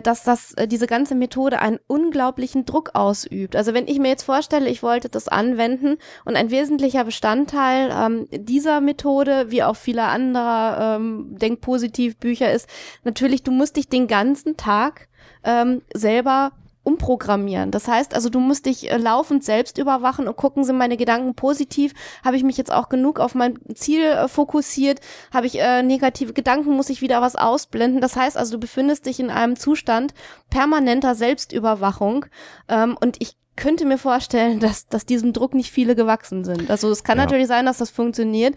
[0.00, 3.56] dass das äh, diese ganze Methode einen unglaublichen Druck ausübt.
[3.56, 8.26] Also wenn ich mir jetzt vorstelle, ich wollte das anwenden und ein wesentlicher Bestandteil ähm,
[8.30, 12.68] dieser Methode, wie auch vieler anderer ähm, Denkpositiv-Bücher ist,
[13.04, 15.08] natürlich, du musst dich den ganzen Tag
[15.44, 16.52] ähm, selber
[16.86, 17.72] umprogrammieren.
[17.72, 21.34] Das heißt also, du musst dich äh, laufend selbst überwachen und gucken, sind meine Gedanken
[21.34, 21.92] positiv?
[22.24, 25.00] Habe ich mich jetzt auch genug auf mein Ziel äh, fokussiert?
[25.34, 26.76] Habe ich äh, negative Gedanken?
[26.76, 28.00] Muss ich wieder was ausblenden?
[28.00, 30.14] Das heißt also, du befindest dich in einem Zustand
[30.48, 32.26] permanenter Selbstüberwachung.
[32.68, 36.70] Ähm, und ich könnte mir vorstellen, dass, dass diesem Druck nicht viele gewachsen sind.
[36.70, 37.24] Also es kann ja.
[37.24, 38.54] natürlich sein, dass das funktioniert,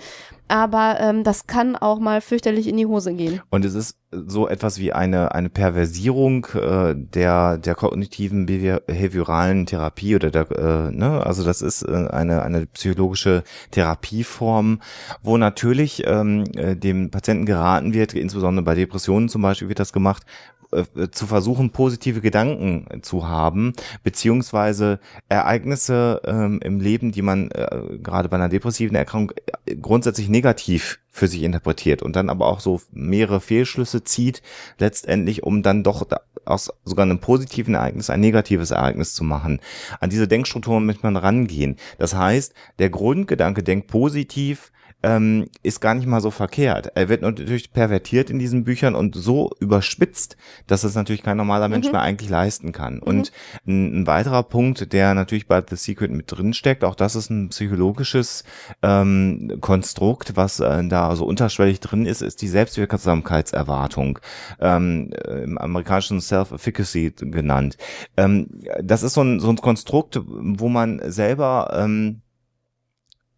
[0.48, 3.42] aber ähm, das kann auch mal fürchterlich in die Hose gehen.
[3.50, 10.16] Und es ist so etwas wie eine, eine Perversierung äh, der, der kognitiven behavioralen Therapie
[10.16, 14.82] oder der, äh, ne, also das ist äh, eine, eine psychologische Therapieform,
[15.22, 19.94] wo natürlich ähm, äh, dem Patienten geraten wird, insbesondere bei Depressionen zum Beispiel wird das
[19.94, 20.24] gemacht,
[20.72, 27.98] äh, zu versuchen, positive Gedanken zu haben, beziehungsweise Ereignisse ähm, im Leben, die man äh,
[28.04, 29.32] gerade bei einer depressiven Erkrankung
[29.66, 34.44] äh, grundsätzlich negativ für sich interpretiert und dann aber auch so mehrere Fehlschlüsse zieht,
[34.78, 36.06] letztendlich, um dann doch
[36.46, 39.60] aus sogar einem positiven Ereignis ein negatives Ereignis zu machen.
[40.00, 41.78] An diese Denkstrukturen muss man rangehen.
[41.98, 44.72] Das heißt, der Grundgedanke denkt positiv,
[45.04, 46.92] ähm, ist gar nicht mal so verkehrt.
[46.96, 50.36] Er wird natürlich pervertiert in diesen Büchern und so überspitzt,
[50.68, 51.94] dass es natürlich kein normaler Mensch mhm.
[51.94, 52.96] mehr eigentlich leisten kann.
[52.96, 53.04] Mhm.
[53.04, 53.32] Und
[53.66, 57.30] ein, ein, weiterer Punkt, der natürlich bei The Secret mit drin steckt, auch das ist
[57.30, 58.44] ein psychologisches
[58.82, 64.20] ähm, Konstrukt, was äh, da so unterschwellig drin ist, ist die Selbstwirksamkeitserwartung,
[64.60, 65.12] ähm,
[65.44, 67.78] im amerikanischen Self-Efficacy genannt.
[68.18, 68.48] Ähm,
[68.84, 72.29] das ist so ein, so ein Konstrukt, wo man selber ähm, äh,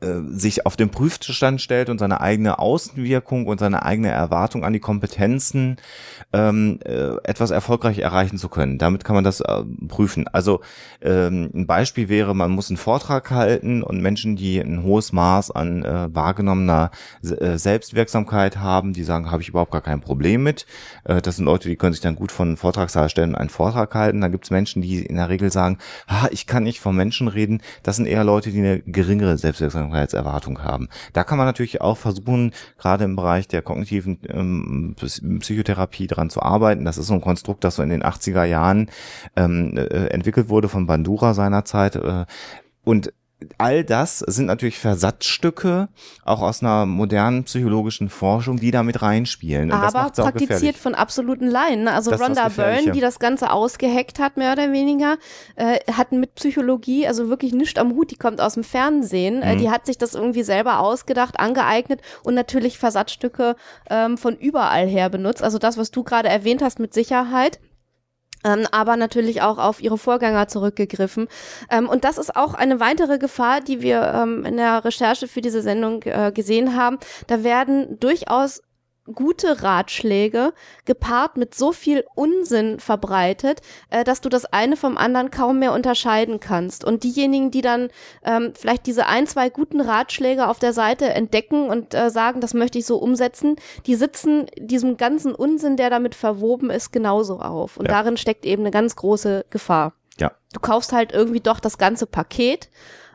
[0.02, 4.80] sich auf den Prüfstand stellt und seine eigene Außenwirkung und seine eigene Erwartung an die
[4.80, 5.78] Kompetenzen
[6.34, 8.78] ähm, äh, etwas erfolgreich erreichen zu können.
[8.78, 10.28] Damit kann man das äh, prüfen.
[10.28, 10.62] Also
[11.02, 15.52] ähm, ein Beispiel wäre, man muss einen Vortrag halten und Menschen, die ein hohes Maß
[15.52, 16.92] an äh, wahrgenommener
[17.24, 20.66] äh, Selbstwirksamkeit haben, die sagen, habe ich überhaupt gar kein Problem mit.
[21.04, 23.94] Äh, das sind Leute, die können sich dann gut von Vortragssaal stellen und einen Vortrag
[23.94, 24.22] halten.
[24.22, 27.28] Dann gibt es Menschen, die in der Regel sagen, ah, ich kann nicht von Menschen
[27.28, 27.62] reden.
[27.84, 30.90] Das sind eher Leute, die eine geringere Selbstwirksamkeit Aufmerksamkeitserwartung haben.
[31.14, 34.96] Da kann man natürlich auch versuchen, gerade im Bereich der kognitiven ähm,
[35.40, 36.86] Psychotherapie dran zu arbeiten.
[36.86, 38.90] Das ist so ein Konstrukt, das so in den 80er Jahren
[39.36, 41.96] ähm, äh, entwickelt wurde von Bandura seinerzeit.
[41.96, 42.26] Äh,
[42.84, 43.14] und
[43.58, 45.90] all das sind natürlich Versatzstücke,
[46.24, 49.72] auch aus einer modernen psychologischen Forschung, die da mit reinspielen.
[49.72, 51.84] Und Aber praktiziert von absoluten Laien.
[51.84, 51.94] Ne?
[51.94, 55.18] Also das Rhonda Byrne, die das Ganze ausgeheckt hat, mehr oder weniger,
[55.56, 58.12] äh, hat mit Psychologie also wirklich nichts am Hut.
[58.12, 59.38] Die kommt aus dem Fernsehen.
[59.38, 59.44] Mhm.
[59.44, 63.56] Äh, die hat sich das irgendwie selber ausgedacht, angeeignet und natürlich Versatzstücke
[63.90, 65.44] ähm, von überall her benutzt.
[65.44, 67.60] Also das, was du gerade erwähnt hast, mit Sicherheit
[68.44, 71.28] ähm, aber natürlich auch auf ihre Vorgänger zurückgegriffen.
[71.70, 75.42] Ähm, und das ist auch eine weitere Gefahr, die wir ähm, in der Recherche für
[75.42, 76.98] diese Sendung äh, gesehen haben.
[77.28, 78.62] Da werden durchaus
[79.14, 80.54] gute Ratschläge
[80.86, 85.74] gepaart mit so viel Unsinn verbreitet, äh, dass du das eine vom anderen kaum mehr
[85.74, 86.84] unterscheiden kannst.
[86.84, 87.90] Und diejenigen, die dann
[88.24, 92.54] ähm, vielleicht diese ein, zwei guten Ratschläge auf der Seite entdecken und äh, sagen, das
[92.54, 97.78] möchte ich so umsetzen, die sitzen diesem ganzen Unsinn, der damit verwoben ist, genauso auf.
[97.78, 97.94] Und ja.
[97.94, 99.94] darin steckt eben eine ganz große Gefahr.
[100.20, 100.32] Ja.
[100.54, 102.70] Du kaufst halt irgendwie doch das ganze Paket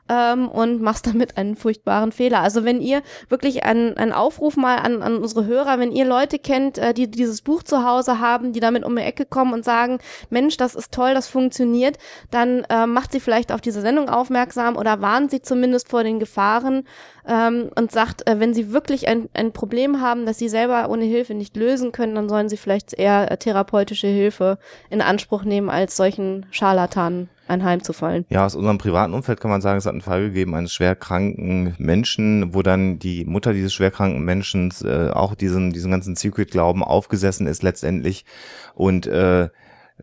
[0.09, 2.41] ähm, und machst damit einen furchtbaren Fehler.
[2.41, 6.79] Also wenn ihr wirklich einen, Aufruf mal an, an unsere Hörer, wenn ihr Leute kennt,
[6.79, 9.99] äh, die dieses Buch zu Hause haben, die damit um die Ecke kommen und sagen,
[10.31, 11.99] Mensch, das ist toll, das funktioniert,
[12.31, 16.21] dann äh, macht sie vielleicht auf diese Sendung aufmerksam oder warnt sie zumindest vor den
[16.21, 16.85] Gefahren
[17.27, 21.05] ähm, und sagt, äh, wenn sie wirklich ein, ein Problem haben, das sie selber ohne
[21.05, 24.59] Hilfe nicht lösen können, dann sollen sie vielleicht eher äh, therapeutische Hilfe
[24.91, 28.25] in Anspruch nehmen, als solchen Scharlatanen anheimzufallen.
[28.29, 31.75] Ja, aus unserem privaten Umfeld kann man sagen, es hat einen Fall gegeben eines schwerkranken
[31.79, 37.47] Menschen, wo dann die Mutter dieses schwerkranken Menschen äh, auch diesen, diesen ganzen Secret-Glauben aufgesessen
[37.47, 38.25] ist letztendlich
[38.75, 39.49] und äh,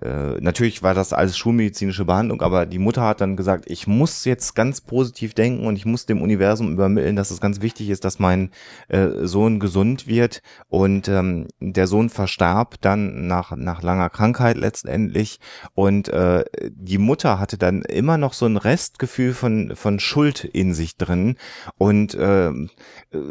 [0.03, 4.25] äh, natürlich war das alles schulmedizinische Behandlung, aber die Mutter hat dann gesagt, ich muss
[4.25, 8.03] jetzt ganz positiv denken und ich muss dem Universum übermitteln, dass es ganz wichtig ist,
[8.03, 8.51] dass mein
[8.89, 10.41] äh, Sohn gesund wird.
[10.67, 15.39] Und ähm, der Sohn verstarb dann nach, nach langer Krankheit letztendlich.
[15.73, 20.73] Und äh, die Mutter hatte dann immer noch so ein Restgefühl von, von Schuld in
[20.73, 21.37] sich drin
[21.77, 22.51] und äh,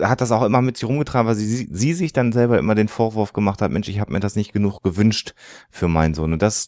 [0.01, 2.89] hat das auch immer mit sich rumgetragen, weil sie, sie sich dann selber immer den
[2.89, 5.35] Vorwurf gemacht hat, Mensch, ich habe mir das nicht genug gewünscht
[5.71, 6.33] für meinen Sohn.
[6.33, 6.62] Und das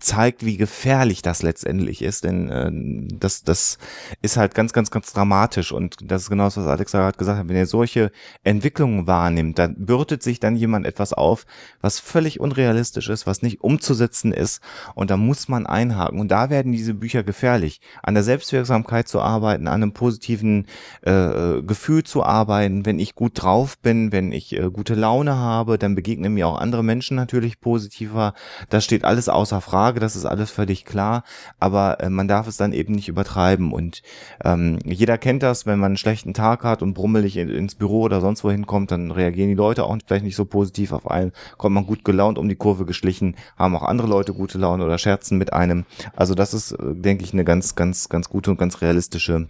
[0.00, 3.78] zeigt, wie gefährlich das letztendlich ist, denn äh, das, das
[4.22, 7.38] ist halt ganz, ganz, ganz dramatisch und das ist genau das, was Alexa gerade gesagt
[7.38, 8.10] hat, wenn ihr solche
[8.42, 11.46] Entwicklungen wahrnimmt, dann bürdet sich dann jemand etwas auf,
[11.80, 14.60] was völlig unrealistisch ist, was nicht umzusetzen ist
[14.96, 16.18] und da muss man einhaken.
[16.18, 17.80] Und da werden diese Bücher gefährlich.
[18.02, 20.66] An der Selbstwirksamkeit zu arbeiten, an einem positiven
[21.02, 25.78] äh, Gefühl zu arbeiten, wenn ich gut drauf bin, wenn ich äh, gute Laune habe,
[25.78, 28.34] dann begegnen mir auch andere Menschen natürlich positiver,
[28.70, 31.24] das steht alles außer Frage Frage, das ist alles völlig klar,
[31.60, 34.00] aber äh, man darf es dann eben nicht übertreiben und
[34.42, 38.00] ähm, jeder kennt das, wenn man einen schlechten Tag hat und brummelig in, ins Büro
[38.00, 41.32] oder sonst wo hinkommt, dann reagieren die Leute auch vielleicht nicht so positiv auf einen,
[41.58, 44.96] kommt man gut gelaunt um die Kurve geschlichen, haben auch andere Leute gute Laune oder
[44.96, 45.84] scherzen mit einem.
[46.16, 49.48] Also das ist, äh, denke ich, eine ganz, ganz, ganz gute und ganz realistische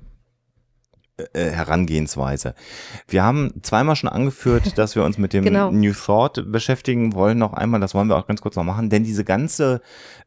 [1.32, 2.54] Herangehensweise.
[3.06, 5.70] Wir haben zweimal schon angeführt, dass wir uns mit dem Genau.
[5.70, 7.38] New Thought beschäftigen wollen.
[7.38, 9.80] Noch einmal, das wollen wir auch ganz kurz noch machen, denn diese ganze,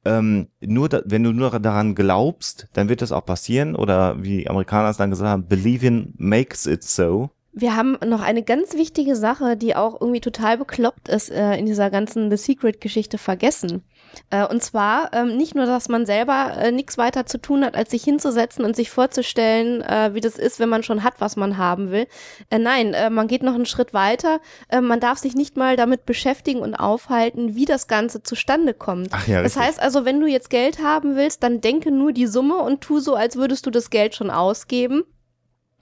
[0.06, 3.76] ähm, nur da, wenn du nur daran glaubst, dann wird das auch passieren.
[3.76, 7.32] Oder wie die Amerikaner es dann gesagt haben, believing makes it so.
[7.52, 11.65] Wir haben noch eine ganz wichtige Sache, die auch irgendwie total bekloppt ist äh, in
[11.65, 13.84] dieser ganzen The Secret-Geschichte vergessen.
[14.29, 17.75] Äh, und zwar ähm, nicht nur, dass man selber äh, nichts weiter zu tun hat,
[17.75, 21.35] als sich hinzusetzen und sich vorzustellen, äh, wie das ist, wenn man schon hat, was
[21.35, 22.07] man haben will.
[22.49, 24.39] Äh, nein, äh, man geht noch einen Schritt weiter.
[24.69, 29.09] Äh, man darf sich nicht mal damit beschäftigen und aufhalten, wie das Ganze zustande kommt.
[29.11, 29.63] Ach ja, das richtig.
[29.63, 32.99] heißt also, wenn du jetzt Geld haben willst, dann denke nur die Summe und tu
[32.99, 35.03] so, als würdest du das Geld schon ausgeben.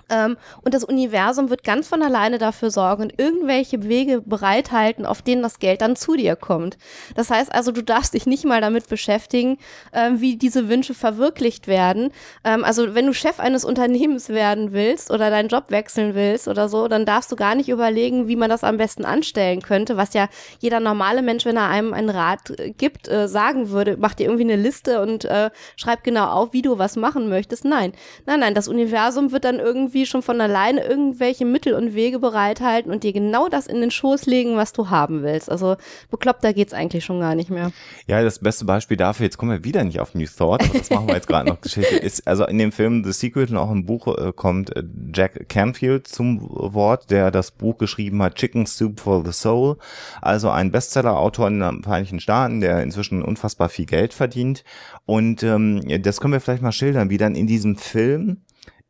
[0.10, 5.42] Ähm, und das Universum wird ganz von alleine dafür sorgen irgendwelche Wege bereithalten, auf denen
[5.42, 6.78] das Geld dann zu dir kommt.
[7.16, 9.58] Das heißt also, du darfst dich nicht mal damit beschäftigen,
[9.94, 12.12] ähm, wie diese Wünsche verwirklicht werden.
[12.44, 16.70] Ähm, also wenn du Chef eines Unternehmens werden willst oder deinen Job wechseln willst oder
[16.70, 20.14] so, dann darfst du gar nicht überlegen, wie man das am besten anstellen könnte, was
[20.14, 20.28] ja
[20.60, 24.26] jeder normale Mensch, wenn er einem einen Rat äh, gibt, äh, sagen würde, mach dir
[24.26, 27.66] irgendwie eine Liste und äh, schreib genau auf, wie du was machen möchtest.
[27.66, 27.94] Nein,
[28.26, 32.92] nein, nein, das Universum wird dann irgendwie schon von alleine irgendwelche Mittel und Wege bereithalten
[32.92, 35.50] und dir genau das in den Schoß legen, was du haben willst.
[35.50, 35.78] Also
[36.12, 37.72] bekloppter geht's eigentlich schon gar nicht mehr.
[38.08, 40.90] Ja, das beste Beispiel dafür, jetzt kommen wir wieder nicht auf New Thought, aber das
[40.90, 43.72] machen wir jetzt gerade noch Geschichte, ist, also in dem Film The Secret und auch
[43.72, 48.66] im Buch äh, kommt äh, Jack Canfield zum Wort, der das Buch geschrieben hat, Chicken
[48.66, 49.78] Soup for the Soul,
[50.22, 54.64] also ein Bestseller-Autor in den Vereinigten Staaten, der inzwischen unfassbar viel Geld verdient
[55.06, 58.42] und ähm, das können wir vielleicht mal schildern, wie dann in diesem Film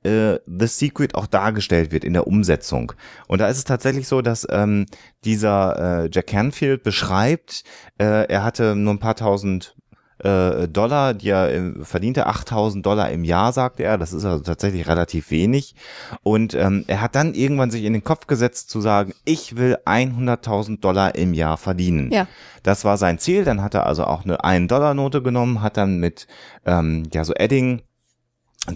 [0.05, 2.93] äh, The Secret auch dargestellt wird in der Umsetzung.
[3.27, 4.85] Und da ist es tatsächlich so, dass ähm,
[5.23, 7.63] dieser äh, Jack Canfield beschreibt,
[7.97, 9.75] äh, er hatte nur ein paar tausend
[10.23, 13.97] äh, Dollar, die er äh, verdiente, 8000 Dollar im Jahr, sagte er.
[13.97, 15.75] Das ist also tatsächlich relativ wenig.
[16.23, 19.77] Und ähm, er hat dann irgendwann sich in den Kopf gesetzt zu sagen, ich will
[19.85, 22.11] 100.000 Dollar im Jahr verdienen.
[22.11, 22.27] Ja.
[22.63, 23.43] Das war sein Ziel.
[23.43, 26.27] Dann hat er also auch eine 1-Dollar-Note genommen, hat dann mit
[26.65, 27.81] ähm, ja so Edding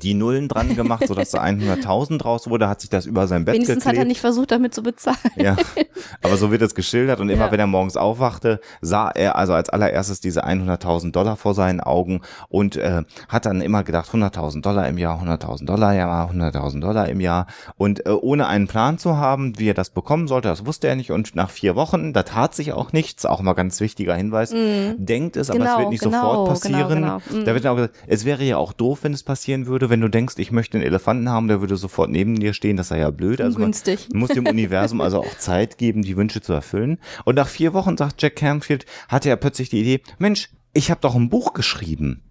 [0.03, 3.55] die Nullen dran gemacht, sodass da 100.000 draus wurde, hat sich das über sein Bett
[3.55, 3.97] Wenigstens geklebt.
[3.97, 5.17] hat er nicht versucht, damit zu bezahlen.
[5.35, 5.55] Ja,
[6.21, 7.51] aber so wird es geschildert und immer Ja.
[7.51, 12.21] wenn er morgens aufwachte, sah er also als allererstes diese 100.000 Dollar vor seinen Augen
[12.49, 16.81] und äh, hat dann immer gedacht, 100.000 Dollar im Jahr, 100.000 Dollar im Jahr, 100.000
[16.81, 17.47] Dollar im Jahr
[17.77, 20.95] und äh, ohne einen Plan zu haben, wie er das bekommen sollte, das wusste er
[20.95, 24.53] nicht und nach vier Wochen, da tat sich auch nichts, auch mal ganz wichtiger Hinweis,
[24.97, 25.65] denkt es, aber es.
[25.65, 26.87] Genau, wird nicht genau, sofort passieren.
[26.89, 27.39] genau, genau.
[27.41, 27.45] Mhm.
[27.45, 30.09] Da wird auch gesagt, es wäre ja auch doof, wenn es passieren würde, wenn du
[30.09, 33.11] denkst, ich möchte einen Elefanten haben, der würde sofort neben dir stehen, das sei ja
[33.11, 33.39] blöd.
[33.39, 33.73] Also man,
[34.13, 36.97] muss dem Universum also auch Zeit geben, die Wünsche zu erfüllen.
[37.23, 41.01] Und nach vier Wochen, sagt Jack Canfield, hatte er plötzlich die Idee, Mensch, ich habe
[41.01, 42.28] doch ein Buch geschrieben.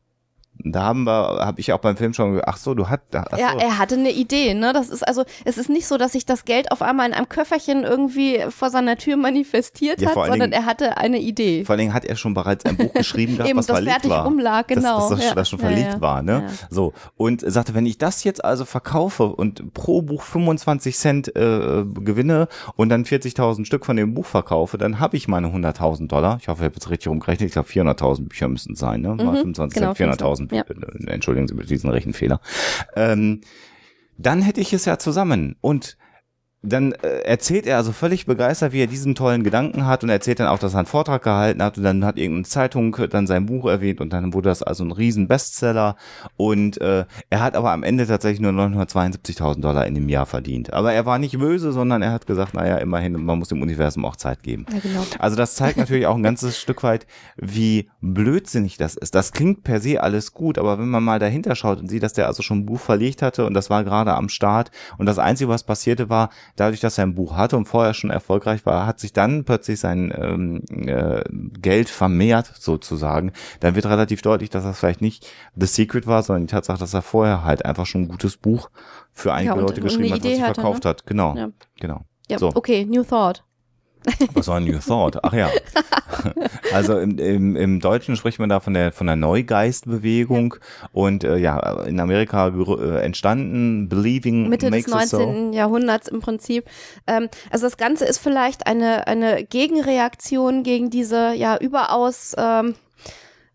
[0.65, 1.13] Da haben wir,
[1.47, 3.37] habe ich auch beim Film schon, ach so, du hast, ach so.
[3.37, 4.73] Ja, er hatte eine Idee, ne?
[4.73, 7.29] Das ist also, es ist nicht so, dass sich das Geld auf einmal in einem
[7.29, 11.65] Köfferchen irgendwie vor seiner Tür manifestiert Ja, hat, sondern Dingen- er hatte eine Idee.
[11.65, 13.93] Vor allen Dingen hat er schon bereits ein Buch geschrieben gehabt, Eben, was das verlegt
[13.93, 14.25] fertig war.
[14.25, 15.35] rumlag, genau, Das, das, ja.
[15.35, 16.01] das schon verlegt ja.
[16.01, 16.49] war, ne?
[16.71, 16.93] So.
[17.17, 21.85] Und er sagte, wenn ich das jetzt also verkaufe und pro Buch 25 Cent äh,
[21.85, 26.39] gewinne und dann 40.000 Stück von dem Buch verkaufe, dann habe ich meine 100.000 Dollar.
[26.41, 27.47] Ich hoffe, ich habe jetzt richtig rumgerechnet.
[27.49, 29.15] Ich glaube, 400.000 Bücher müssen es sein, ne?
[29.15, 30.48] Mal 25 genau, Cent, 400.000.
[30.53, 30.63] ja.
[30.63, 32.41] äh, Entschuldigen Sie bitte diesen Rechenfehler.
[32.97, 33.43] Ähm,
[34.17, 35.57] dann hätte ich es ja zusammen.
[35.61, 35.98] Und
[36.63, 40.41] dann äh, erzählt er also völlig begeistert, wie er diesen tollen Gedanken hat und erzählt
[40.41, 43.47] dann auch, dass er einen Vortrag gehalten hat und dann hat irgendeine Zeitung dann sein
[43.47, 45.95] Buch erwähnt und dann wurde das also ein riesen Bestseller
[46.37, 50.73] und äh, er hat aber am Ende tatsächlich nur 972.000 Dollar in dem Jahr verdient.
[50.73, 54.05] Aber er war nicht böse, sondern er hat gesagt, naja, immerhin, man muss dem Universum
[54.05, 54.67] auch Zeit geben.
[54.73, 55.05] Ja, genau.
[55.21, 59.15] Also das zeigt natürlich auch ein ganzes Stück weit, wie blödsinnig das ist.
[59.15, 62.15] Das klingt per se alles gut, aber wenn man mal dahinter schaut und sieht, dass
[62.15, 65.21] der also schon ein Buch verlegt hatte und das war gerade am Start und das
[65.21, 68.87] Einzige, was passierte war, dadurch, dass er ein Buch hatte und vorher schon erfolgreich war,
[68.87, 71.23] hat sich dann plötzlich sein ähm, äh,
[71.61, 73.33] Geld vermehrt sozusagen.
[73.61, 76.95] Dann wird relativ deutlich, dass das vielleicht nicht The Secret war, sondern die Tatsache, dass
[76.95, 78.71] er vorher halt einfach schon ein gutes Buch
[79.13, 80.91] für einige und- Leute und geschrieben hat, was hatte, verkauft ne?
[80.91, 81.07] hat.
[81.07, 81.49] Genau, Ja.
[81.81, 82.03] genau.
[82.31, 82.51] Ja, So.
[82.55, 83.45] okay, New Thought.
[84.35, 85.23] Was war New Thought?
[85.23, 85.51] Ach ja.
[86.73, 90.57] Also im, im, im Deutschen spricht man da von der von der Neugeistbewegung
[90.93, 93.89] und äh, ja in Amerika äh, entstanden.
[93.89, 95.19] Believing Mitte des makes so.
[95.19, 95.53] 19.
[95.53, 96.65] Jahrhunderts im Prinzip.
[97.07, 102.75] Ähm, also das Ganze ist vielleicht eine, eine Gegenreaktion gegen diese ja überaus ähm,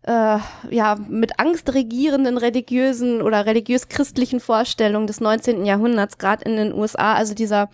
[0.06, 0.38] äh,
[0.70, 5.64] ja mit Angst regierenden religiösen oder religiös-christlichen Vorstellungen des 19.
[5.64, 7.14] Jahrhunderts, gerade in den USA.
[7.14, 7.70] Also dieser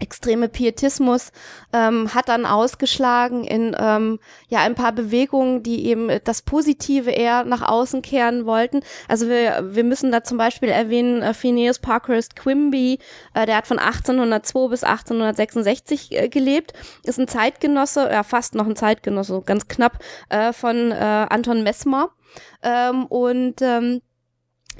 [0.00, 1.32] extreme Pietismus
[1.72, 7.44] ähm, hat dann ausgeschlagen in ähm, ja ein paar Bewegungen, die eben das Positive eher
[7.44, 8.80] nach außen kehren wollten.
[9.08, 12.98] Also wir, wir müssen da zum Beispiel erwähnen äh, Phineas Parkhurst Quimby,
[13.34, 16.72] äh, der hat von 1802 bis 1866 äh, gelebt,
[17.04, 19.98] ist ein Zeitgenosse, ja fast noch ein Zeitgenosse, ganz knapp
[20.28, 22.10] äh, von äh, Anton Messmer
[22.62, 24.00] ähm, und ähm,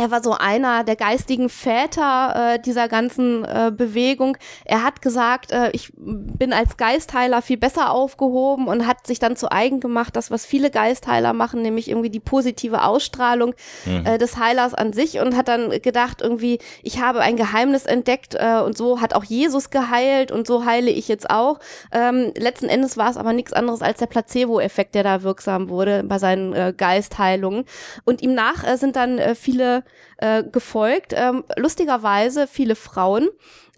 [0.01, 4.39] er war so einer der geistigen Väter äh, dieser ganzen äh, Bewegung.
[4.65, 9.37] Er hat gesagt, äh, ich bin als Geistheiler viel besser aufgehoben und hat sich dann
[9.37, 14.07] zu eigen gemacht, das, was viele Geistheiler machen, nämlich irgendwie die positive Ausstrahlung mhm.
[14.07, 18.35] äh, des Heilers an sich und hat dann gedacht, irgendwie, ich habe ein Geheimnis entdeckt
[18.35, 21.59] äh, und so hat auch Jesus geheilt und so heile ich jetzt auch.
[21.93, 26.05] Ähm, letzten Endes war es aber nichts anderes als der Placebo-Effekt, der da wirksam wurde
[26.05, 27.67] bei seinen äh, Geistheilungen.
[28.07, 29.85] Und ihm nach äh, sind dann äh, viele
[30.19, 31.13] äh, gefolgt.
[31.15, 33.29] Ähm, lustigerweise viele Frauen.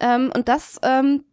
[0.00, 1.24] Ähm, und das ähm,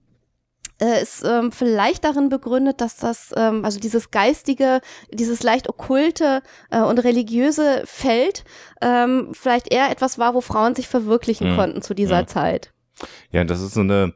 [0.81, 6.41] äh, ist ähm, vielleicht darin begründet, dass das, ähm, also dieses geistige, dieses leicht okkulte
[6.71, 8.43] äh, und religiöse Feld
[8.81, 11.55] ähm, vielleicht eher etwas war, wo Frauen sich verwirklichen mhm.
[11.57, 12.27] konnten zu dieser mhm.
[12.27, 12.73] Zeit.
[13.31, 14.13] Ja, das ist so eine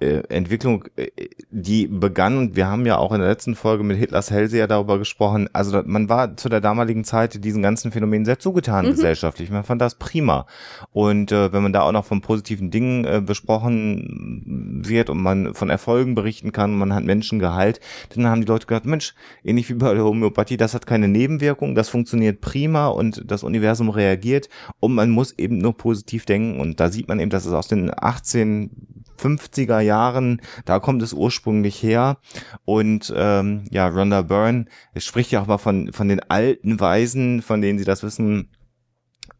[0.00, 1.08] äh, Entwicklung, äh,
[1.50, 4.98] die begann, und wir haben ja auch in der letzten Folge mit Hitlers Hellseher darüber
[4.98, 8.90] gesprochen, also man war zu der damaligen Zeit diesen ganzen Phänomenen sehr zugetan mhm.
[8.90, 9.50] gesellschaftlich.
[9.50, 10.46] Man fand das prima.
[10.92, 15.54] Und äh, wenn man da auch noch von positiven Dingen äh, besprochen wird und man
[15.54, 17.80] von Erfolgen berichten kann, man hat Menschen geheilt,
[18.14, 19.14] dann haben die Leute gesagt, Mensch,
[19.44, 23.90] ähnlich wie bei der Homöopathie, das hat keine Nebenwirkung, das funktioniert prima und das Universum
[23.90, 24.48] reagiert
[24.80, 26.60] und man muss eben nur positiv denken.
[26.60, 28.70] Und da sieht man eben, dass es aus den 18
[29.18, 32.18] 50er Jahren, da kommt es ursprünglich her.
[32.64, 34.66] Und ähm, ja, Rhonda Byrne
[34.96, 38.48] spricht ja auch mal von, von den alten Weisen, von denen sie das wissen,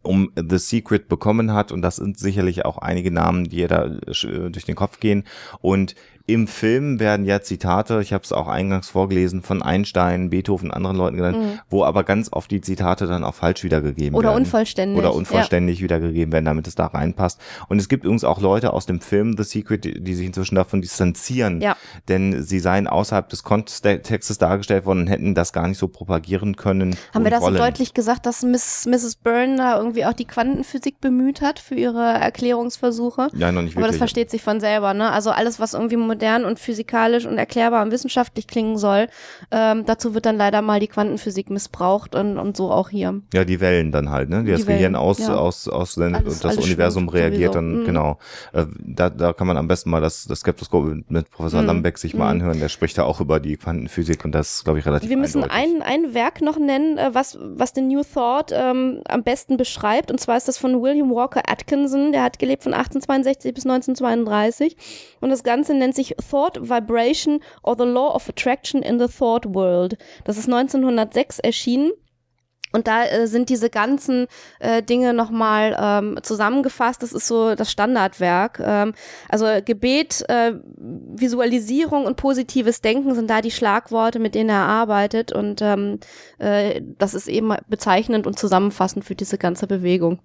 [0.02, 1.72] um The Secret bekommen hat.
[1.72, 5.24] Und das sind sicherlich auch einige Namen, die ihr da äh, durch den Kopf gehen.
[5.60, 5.94] Und
[6.26, 10.96] im Film werden ja Zitate, ich habe es auch eingangs vorgelesen, von Einstein, Beethoven, anderen
[10.96, 11.60] Leuten genannt, mhm.
[11.68, 14.36] wo aber ganz oft die Zitate dann auch falsch wiedergegeben Oder werden.
[14.36, 14.98] Oder unvollständig.
[14.98, 15.84] Oder unvollständig ja.
[15.84, 17.40] wiedergegeben werden, damit es da reinpasst.
[17.68, 20.54] Und es gibt übrigens auch Leute aus dem Film The Secret, die, die sich inzwischen
[20.54, 21.76] davon distanzieren, ja.
[22.08, 26.56] denn sie seien außerhalb des Kontextes dargestellt worden und hätten das gar nicht so propagieren
[26.56, 26.96] können.
[27.12, 27.54] Haben wir das wollen.
[27.54, 29.16] so deutlich gesagt, dass Miss, Mrs.
[29.16, 33.28] Byrne da irgendwie auch die Quantenphysik bemüht hat für ihre Erklärungsversuche?
[33.34, 33.76] Ja, noch nicht wirklich.
[33.76, 35.10] Aber das versteht sich von selber, ne?
[35.10, 39.08] Also alles, was irgendwie modern und physikalisch und erklärbar und wissenschaftlich klingen soll.
[39.50, 43.20] Ähm, dazu wird dann leider mal die Quantenphysik missbraucht und, und so auch hier.
[43.32, 44.40] Ja, die Wellen dann halt, ne?
[44.40, 45.34] Die, die das Wellen, Gehirn aus, ja.
[45.34, 47.84] aus, aussendet und das Universum reagiert dann, mhm.
[47.84, 48.18] genau.
[48.52, 51.66] Äh, da, da kann man am besten mal das, das Skeptoskop mit Professor mhm.
[51.66, 52.40] Lambeck sich mal mhm.
[52.40, 52.60] anhören.
[52.60, 55.82] Der spricht da auch über die Quantenphysik und das glaube ich relativ Wir müssen ein,
[55.82, 60.10] ein Werk noch nennen, äh, was, was den New Thought ähm, am besten beschreibt.
[60.10, 62.12] Und zwar ist das von William Walker Atkinson.
[62.12, 64.76] Der hat gelebt von 1862 bis 1932.
[65.20, 69.54] Und das Ganze nennt sich Thought Vibration or the Law of Attraction in the Thought
[69.54, 69.96] World.
[70.24, 71.92] Das ist 1906 erschienen.
[72.74, 74.26] Und da äh, sind diese ganzen
[74.58, 77.04] äh, Dinge nochmal ähm, zusammengefasst.
[77.04, 78.60] Das ist so das Standardwerk.
[78.60, 78.94] Ähm,
[79.28, 85.30] also Gebet, äh, Visualisierung und positives Denken sind da die Schlagworte, mit denen er arbeitet.
[85.32, 86.00] Und ähm,
[86.38, 90.18] äh, das ist eben bezeichnend und zusammenfassend für diese ganze Bewegung.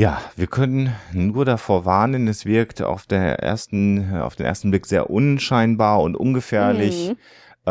[0.00, 4.86] Ja, wir können nur davor warnen, es wirkt auf der ersten, auf den ersten Blick
[4.86, 7.16] sehr unscheinbar und ungefährlich, mhm.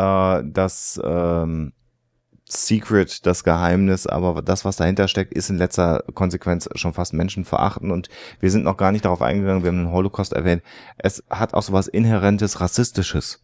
[0.02, 1.72] äh, dass ähm,
[2.48, 7.92] Secret, das Geheimnis, aber das, was dahinter steckt, ist in letzter Konsequenz schon fast menschenverachtend.
[7.92, 8.08] Und
[8.40, 10.62] wir sind noch gar nicht darauf eingegangen, wir haben den Holocaust erwähnt,
[10.96, 13.42] es hat auch so was inhärentes Rassistisches.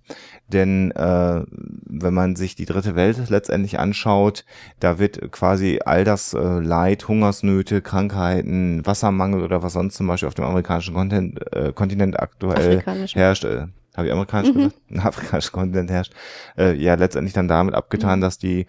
[0.48, 4.44] Denn äh, wenn man sich die dritte Welt letztendlich anschaut,
[4.80, 10.28] da wird quasi all das äh, Leid, Hungersnöte, Krankheiten, Wassermangel oder was sonst zum Beispiel
[10.28, 12.82] auf dem amerikanischen Kontinent, äh, Kontinent aktuell
[13.14, 13.66] herrscht, äh,
[13.97, 14.55] habe ich amerikanisch mhm.
[14.55, 14.76] gesagt,
[15.07, 16.12] afrikanischer Kontinent herrscht,
[16.59, 18.22] äh, ja letztendlich dann damit abgetan, mhm.
[18.22, 18.66] dass die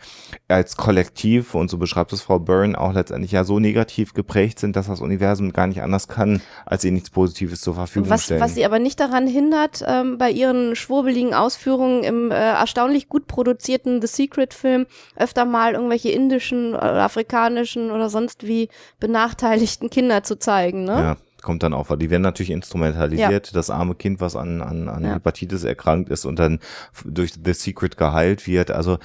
[0.47, 4.75] als Kollektiv, und so beschreibt es Frau Byrne, auch letztendlich ja so negativ geprägt sind,
[4.75, 8.41] dass das Universum gar nicht anders kann, als ihnen nichts Positives zur Verfügung was, stellen.
[8.41, 13.27] Was sie aber nicht daran hindert, ähm, bei ihren schwurbeligen Ausführungen im äh, erstaunlich gut
[13.27, 18.69] produzierten The Secret-Film öfter mal irgendwelche indischen oder afrikanischen oder sonst wie
[18.99, 20.91] benachteiligten Kinder zu zeigen, ne?
[20.91, 23.53] Ja kommt dann auch, weil die werden natürlich instrumentalisiert, ja.
[23.53, 25.13] das arme Kind, was an, an, an ja.
[25.13, 26.59] Hepatitis erkrankt ist und dann
[27.05, 28.71] durch The Secret geheilt wird.
[28.71, 28.97] Also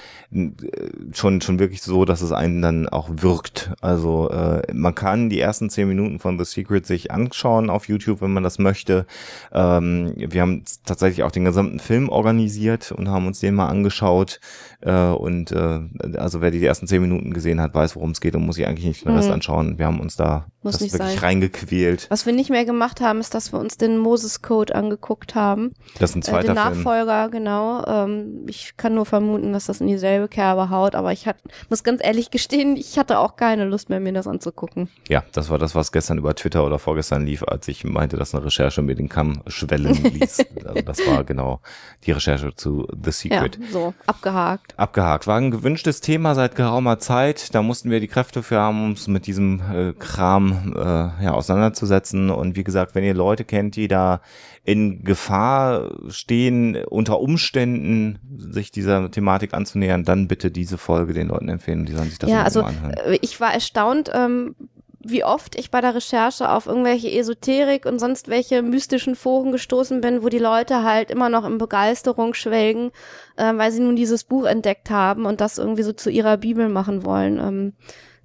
[1.13, 3.71] schon, schon wirklich so, dass es einen dann auch wirkt.
[3.79, 8.21] Also äh, man kann die ersten zehn Minuten von The Secret sich anschauen auf YouTube,
[8.21, 9.05] wenn man das möchte.
[9.53, 14.39] Ähm, wir haben tatsächlich auch den gesamten Film organisiert und haben uns den mal angeschaut.
[14.81, 15.79] Äh, und äh,
[16.17, 18.67] also wer die ersten zehn Minuten gesehen hat, weiß, worum es geht und muss sich
[18.67, 19.35] eigentlich nicht den Rest mhm.
[19.35, 19.77] anschauen.
[19.77, 21.17] Wir haben uns da muss das wirklich sein.
[21.19, 22.07] reingequält.
[22.09, 25.73] Was wir nicht mehr gemacht haben, ist, dass wir uns den Moses Code angeguckt haben.
[25.99, 26.75] Das ist ein Äh, zweiter den Film.
[26.77, 27.83] Nachfolger, genau.
[27.85, 31.37] Ähm, ich kann nur vermuten, dass das in dieselbe Kerbe haut, aber ich hat,
[31.69, 34.89] muss ganz ehrlich gestehen, ich hatte auch keine Lust mehr, mir das anzugucken.
[35.09, 38.33] Ja, das war das, was gestern über Twitter oder vorgestern lief, als ich meinte, dass
[38.33, 40.45] eine Recherche mir den Kamm schwellen ließ.
[40.65, 41.59] also das war genau
[42.05, 43.57] die Recherche zu The Secret.
[43.61, 44.77] Ja, so, abgehakt.
[44.79, 45.27] Abgehakt.
[45.27, 47.53] War ein gewünschtes Thema seit geraumer Zeit.
[47.53, 52.20] Da mussten wir die Kräfte für haben, uns mit diesem äh, Kram äh, ja, auseinanderzusetzen.
[52.29, 54.21] Und wie gesagt, wenn ihr Leute kennt, die da
[54.63, 61.49] in Gefahr stehen, unter Umständen sich dieser Thematik anzunähern, dann bitte diese Folge den Leuten
[61.49, 61.85] empfehlen.
[61.85, 62.93] Die sollen sich das ja, also anhören.
[62.93, 64.55] äh, ich war erstaunt, ähm,
[65.03, 70.01] wie oft ich bei der Recherche auf irgendwelche Esoterik und sonst welche mystischen Foren gestoßen
[70.01, 72.91] bin, wo die Leute halt immer noch in Begeisterung schwelgen,
[73.35, 76.69] äh, weil sie nun dieses Buch entdeckt haben und das irgendwie so zu ihrer Bibel
[76.69, 77.39] machen wollen.
[77.39, 77.73] Ähm,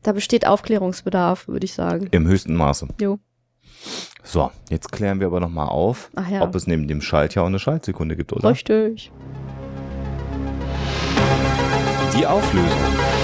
[0.03, 2.09] da besteht Aufklärungsbedarf, würde ich sagen.
[2.11, 2.89] Im höchsten Maße.
[3.01, 3.19] Jo.
[4.23, 6.43] So, jetzt klären wir aber nochmal auf, ja.
[6.43, 8.51] ob es neben dem Schaltjahr auch eine Schaltsekunde gibt, oder?
[8.51, 9.13] Richtig.
[12.17, 13.16] Die Auflösung.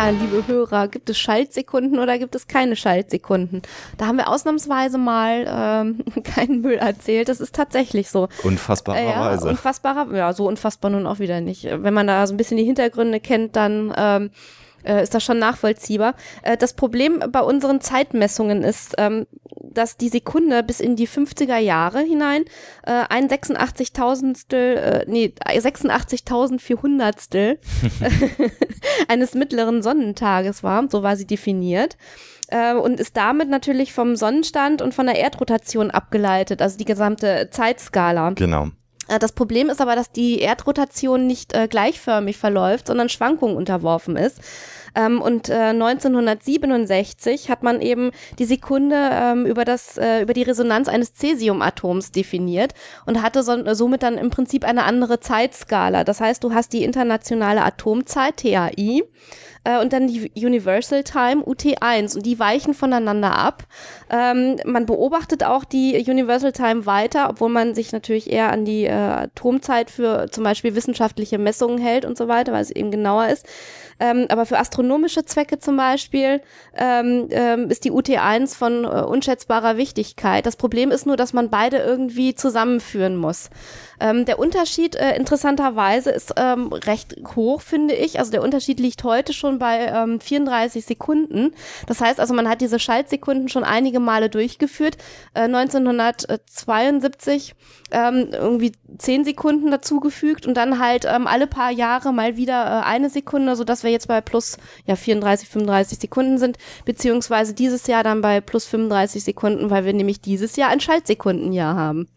[0.00, 3.60] Ja, liebe Hörer, gibt es Schaltsekunden oder gibt es keine Schaltsekunden?
[3.98, 7.28] Da haben wir ausnahmsweise mal ähm, keinen Müll erzählt.
[7.28, 8.24] Das ist tatsächlich so.
[8.24, 9.48] Äh, ja, Unfassbarerweise.
[9.50, 11.64] unfassbarer, ja, so unfassbar nun auch wieder nicht.
[11.64, 14.30] Wenn man da so ein bisschen die Hintergründe kennt, dann ähm,
[14.84, 16.14] äh, ist das schon nachvollziehbar.
[16.42, 19.26] Äh, das Problem bei unseren Zeitmessungen ist, ähm,
[19.62, 22.44] dass die Sekunde bis in die 50er Jahre hinein
[22.84, 27.58] äh, ein 86.000stel, äh, nee, 86.400stel
[29.08, 31.96] eines mittleren Sonnentages war, so war sie definiert
[32.50, 37.48] äh, und ist damit natürlich vom Sonnenstand und von der Erdrotation abgeleitet, also die gesamte
[37.50, 38.30] Zeitskala.
[38.30, 38.68] genau.
[39.10, 44.16] Äh, Das Problem ist aber, dass die Erdrotation nicht äh, gleichförmig verläuft, sondern Schwankungen unterworfen
[44.16, 44.40] ist.
[44.94, 50.42] Ähm, und äh, 1967 hat man eben die Sekunde ähm, über das äh, über die
[50.42, 52.72] Resonanz eines Cäsiumatoms definiert
[53.06, 56.02] und hatte so, somit dann im Prinzip eine andere Zeitskala.
[56.04, 59.02] Das heißt, du hast die internationale Atomzeit TAI
[59.64, 63.64] äh, und dann die Universal Time UT1 und die weichen voneinander ab.
[64.10, 68.84] Ähm, man beobachtet auch die Universal Time weiter, obwohl man sich natürlich eher an die
[68.84, 73.28] äh, Atomzeit für zum Beispiel wissenschaftliche Messungen hält und so weiter, weil es eben genauer
[73.28, 73.46] ist.
[74.00, 76.40] Ähm, aber für astronomische Zwecke zum Beispiel
[76.74, 80.46] ähm, ähm, ist die UT1 von äh, unschätzbarer Wichtigkeit.
[80.46, 83.50] Das Problem ist nur, dass man beide irgendwie zusammenführen muss.
[84.00, 88.18] Ähm, der Unterschied äh, interessanterweise ist ähm, recht hoch, finde ich.
[88.18, 91.52] Also der Unterschied liegt heute schon bei ähm, 34 Sekunden.
[91.86, 94.96] Das heißt also, man hat diese Schaltsekunden schon einige Male durchgeführt.
[95.34, 97.54] Äh, 1972
[97.90, 102.84] ähm, irgendwie 10 Sekunden dazugefügt und dann halt ähm, alle paar Jahre mal wieder äh,
[102.84, 108.02] eine Sekunde, sodass wir jetzt bei plus ja, 34, 35 Sekunden sind, beziehungsweise dieses Jahr
[108.02, 112.08] dann bei plus 35 Sekunden, weil wir nämlich dieses Jahr ein Schaltsekundenjahr haben.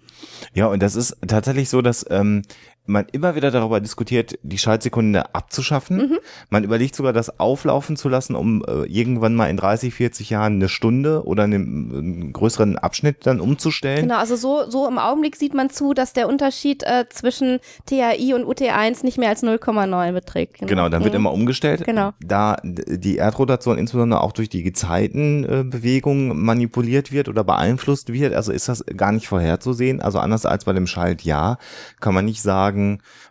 [0.53, 2.43] Ja, und das ist tatsächlich so, dass ähm,
[2.85, 5.97] man immer wieder darüber diskutiert, die Schaltsekunde abzuschaffen.
[5.97, 6.17] Mhm.
[6.49, 10.55] Man überlegt sogar, das auflaufen zu lassen, um äh, irgendwann mal in 30, 40 Jahren
[10.55, 14.01] eine Stunde oder einen, einen größeren Abschnitt dann umzustellen.
[14.01, 18.35] Genau, also so, so im Augenblick sieht man zu, dass der Unterschied äh, zwischen TAI
[18.35, 20.57] und UT1 nicht mehr als 0,9 beträgt.
[20.59, 21.19] Genau, dann wird Mhm.
[21.19, 21.85] immer umgestellt.
[21.85, 22.11] Genau.
[22.21, 28.67] Da die Erdrotation insbesondere auch durch die Gezeitenbewegung manipuliert wird oder beeinflusst wird, also ist
[28.69, 30.01] das gar nicht vorherzusehen.
[30.01, 31.57] Also anders als bei dem Schaltjahr
[31.99, 32.72] kann man nicht sagen,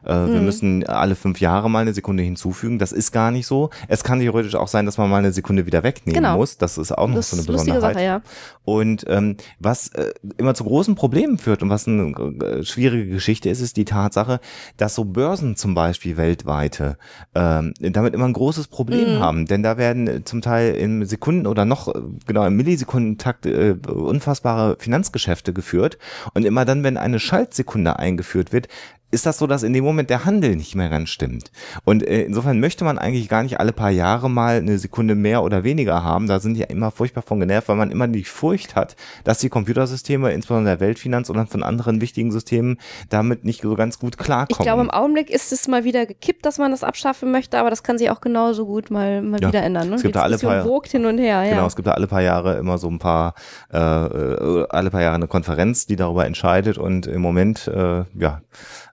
[0.04, 0.44] äh, wir Mhm.
[0.44, 2.78] müssen alle fünf Jahre mal eine Sekunde hinzufügen.
[2.78, 3.70] Das ist gar nicht so.
[3.88, 6.36] Es kann theoretisch auch sein, dass man mal eine Sekunde wieder wegnehmen Genau.
[6.36, 6.58] muss.
[6.58, 7.94] Das ist auch noch Das so eine Besonderheit.
[7.94, 8.22] Sache, ja.
[8.64, 13.48] Und ähm, was äh, immer zu großen Problemen führt und was eine äh, schwierige Geschichte
[13.48, 14.40] ist, ist die Tatsache,
[14.76, 16.96] dass so Börsen zum Beispiel weltweite
[17.34, 19.18] ähm, damit immer ein großes Problem Mhm.
[19.20, 19.46] haben.
[19.46, 23.74] Denn da werden äh, zum Teil im Sekunden oder noch äh, genau im Millisekundentakt äh,
[23.88, 25.98] unfassbare Finanzgeschäfte geführt.
[26.34, 28.68] Und immer dann, wenn eine Schaltsekunde eingeführt wird,
[29.12, 31.52] ist das so, dass in dem Moment der Handel nicht mehr ganz stimmt.
[31.84, 35.42] Und äh, insofern möchte man eigentlich gar nicht alle paar Jahre mal eine Sekunde mehr
[35.42, 36.26] oder weniger haben.
[36.26, 39.38] Da sind die ja immer furchtbar von genervt, weil man immer die Furcht hat, dass
[39.38, 42.78] die Computersysteme, insbesondere der Weltfinanz oder von anderen wichtigen Systemen,
[43.10, 44.64] damit nicht so ganz gut Ich klarkommen.
[44.64, 47.82] glaube, im Augenblick ist es mal wieder gekippt, dass man das abschaffen möchte, aber das
[47.82, 49.90] kann sich auch genauso gut mal, mal Ja, wieder ändern.
[49.90, 49.96] Ne?
[49.96, 51.66] es gibt da alle paar- wogt hin und her, Genau, ja.
[51.66, 53.34] es gibt da alle paar Jahre immer so ein paar,
[53.72, 58.40] äh, äh, alle paar Jahre eine Konferenz, die darüber entscheidet und im Moment, äh, ja,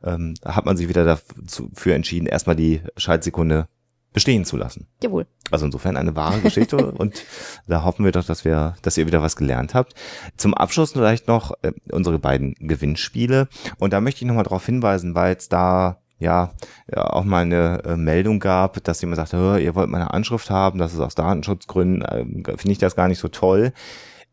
[0.10, 3.68] ähm, hat man sich wieder dafür entschieden, erstmal die Schaltsekunde
[4.14, 4.88] bestehen zu lassen.
[5.03, 5.28] Jawohl.
[5.51, 7.24] Also insofern eine wahre Geschichte und
[7.68, 9.93] da hoffen wir doch, dass wir, dass ihr wieder was gelernt habt.
[10.36, 13.47] Zum Abschluss vielleicht noch äh, unsere beiden Gewinnspiele
[13.78, 16.51] und da möchte ich nochmal darauf hinweisen, weil es da ja,
[16.93, 20.80] ja auch mal eine äh, Meldung gab, dass jemand sagte, ihr wollt meine Anschrift haben,
[20.80, 23.74] das ist aus Datenschutzgründen, äh, finde ich das gar nicht so toll.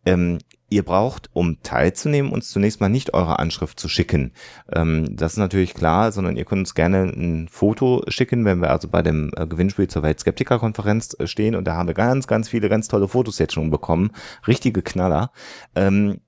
[0.07, 0.38] Ähm,
[0.68, 4.32] ihr braucht, um teilzunehmen, uns zunächst mal nicht eure Anschrift zu schicken.
[4.72, 8.70] Ähm, das ist natürlich klar, sondern ihr könnt uns gerne ein Foto schicken, wenn wir
[8.70, 11.54] also bei dem äh, Gewinnspiel zur Weltskeptiker-Konferenz äh, stehen.
[11.54, 14.11] Und da haben wir ganz, ganz viele ganz tolle Fotos jetzt schon bekommen.
[14.46, 15.30] Richtige Knaller.
[15.74, 16.20] Ähm,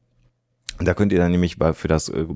[0.81, 2.27] da könnt ihr dann nämlich bei, für das äh,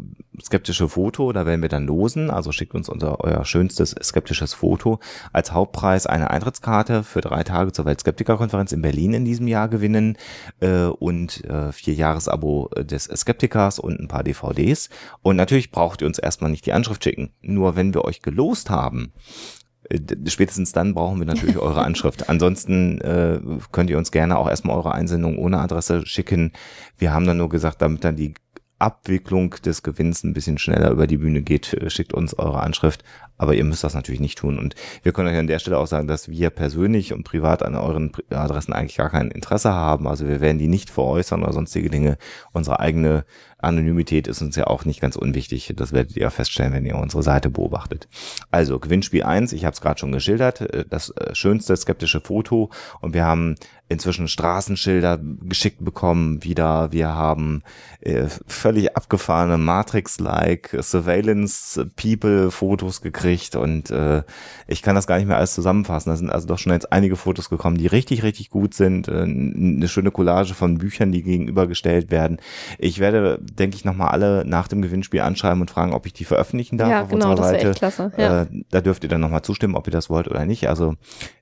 [0.42, 4.98] skeptische Foto, da werden wir dann losen, also schickt uns unser euer schönstes skeptisches Foto
[5.32, 10.16] als Hauptpreis eine Eintrittskarte für drei Tage zur Weltskeptiker-Konferenz in Berlin in diesem Jahr gewinnen
[10.60, 14.88] äh, und äh, vier Jahresabo des Skeptikers und ein paar DVDs.
[15.22, 17.30] Und natürlich braucht ihr uns erstmal nicht die Anschrift schicken.
[17.42, 19.61] Nur wenn wir euch gelost haben, äh,
[20.26, 22.28] spätestens dann brauchen wir natürlich eure Anschrift.
[22.28, 23.40] Ansonsten äh,
[23.72, 26.52] könnt ihr uns gerne auch erstmal eure Einsendung ohne Adresse schicken.
[26.98, 28.34] Wir haben dann nur gesagt, damit dann die
[28.82, 33.04] Abwicklung des Gewinns ein bisschen schneller über die Bühne geht, äh, schickt uns eure Anschrift.
[33.38, 34.58] Aber ihr müsst das natürlich nicht tun.
[34.58, 37.74] Und wir können euch an der Stelle auch sagen, dass wir persönlich und privat an
[37.74, 40.06] euren Adressen eigentlich gar kein Interesse haben.
[40.06, 42.18] Also wir werden die nicht veräußern oder sonstige Dinge.
[42.52, 43.24] Unsere eigene
[43.62, 45.72] Anonymität ist uns ja auch nicht ganz unwichtig.
[45.76, 48.08] Das werdet ihr feststellen, wenn ihr unsere Seite beobachtet.
[48.50, 52.70] Also Gewinnspiel 1, ich habe es gerade schon geschildert, äh, das äh, schönste skeptische Foto
[53.00, 53.54] und wir haben
[53.88, 56.92] inzwischen Straßenschilder geschickt bekommen wieder.
[56.92, 57.62] Wir haben
[58.00, 63.92] äh, völlig abgefahrene Matrix-like Surveillance People Fotos gekriegt und
[64.66, 66.08] ich kann das gar nicht mehr alles zusammenfassen.
[66.08, 69.10] Da sind also doch schon jetzt einige Fotos gekommen, die richtig, richtig gut sind.
[69.10, 72.38] Eine schöne Collage von Büchern, die gegenübergestellt werden.
[72.78, 76.24] Ich werde denke ich, nochmal alle nach dem Gewinnspiel anschreiben und fragen, ob ich die
[76.24, 77.70] veröffentlichen darf ja, auf genau, unserer Seite.
[77.70, 78.12] Echt klasse.
[78.16, 78.42] Ja.
[78.42, 80.68] Äh, da dürft ihr dann nochmal zustimmen, ob ihr das wollt oder nicht.
[80.68, 80.94] Also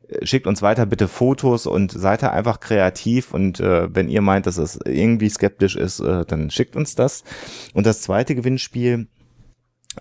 [0.09, 4.23] äh, schickt uns weiter bitte Fotos und seid da einfach kreativ und äh, wenn ihr
[4.23, 7.25] meint, dass es irgendwie skeptisch ist, äh, dann schickt uns das.
[7.75, 9.09] Und das zweite Gewinnspiel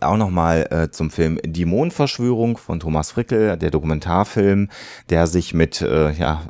[0.01, 4.69] auch nochmal äh, zum Film Die Mondverschwörung von Thomas Frickel, der Dokumentarfilm,
[5.09, 6.43] der sich mit äh, ja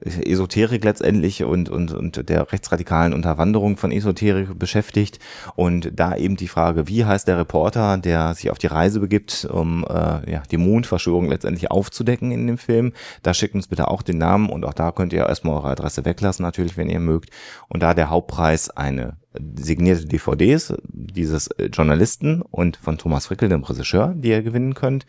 [0.00, 5.18] Esoterik letztendlich und, und, und der rechtsradikalen Unterwanderung von Esoterik beschäftigt.
[5.54, 9.46] Und da eben die Frage, wie heißt der Reporter, der sich auf die Reise begibt,
[9.50, 12.92] um äh, ja, die Mondverschwörung letztendlich aufzudecken in dem Film.
[13.22, 16.04] Da schickt uns bitte auch den Namen und auch da könnt ihr erstmal eure Adresse
[16.04, 17.30] weglassen, natürlich, wenn ihr mögt.
[17.68, 19.16] Und da der Hauptpreis eine
[19.56, 25.06] signierte DVDs dieses Journalisten und von Thomas Frickel, dem Regisseur, die ihr gewinnen könnt.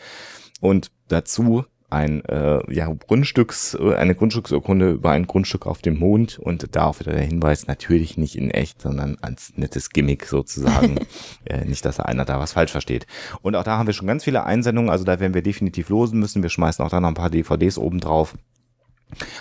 [0.60, 6.76] Und dazu ein äh, ja, Grundstücks, eine Grundstücksurkunde über ein Grundstück auf dem Mond und
[6.76, 11.00] da auch wieder der Hinweis, natürlich nicht in echt, sondern als nettes Gimmick sozusagen.
[11.46, 13.08] äh, nicht, dass da einer da was falsch versteht.
[13.42, 16.20] Und auch da haben wir schon ganz viele Einsendungen, also da werden wir definitiv losen
[16.20, 16.44] müssen.
[16.44, 18.36] Wir schmeißen auch da noch ein paar DVDs oben drauf.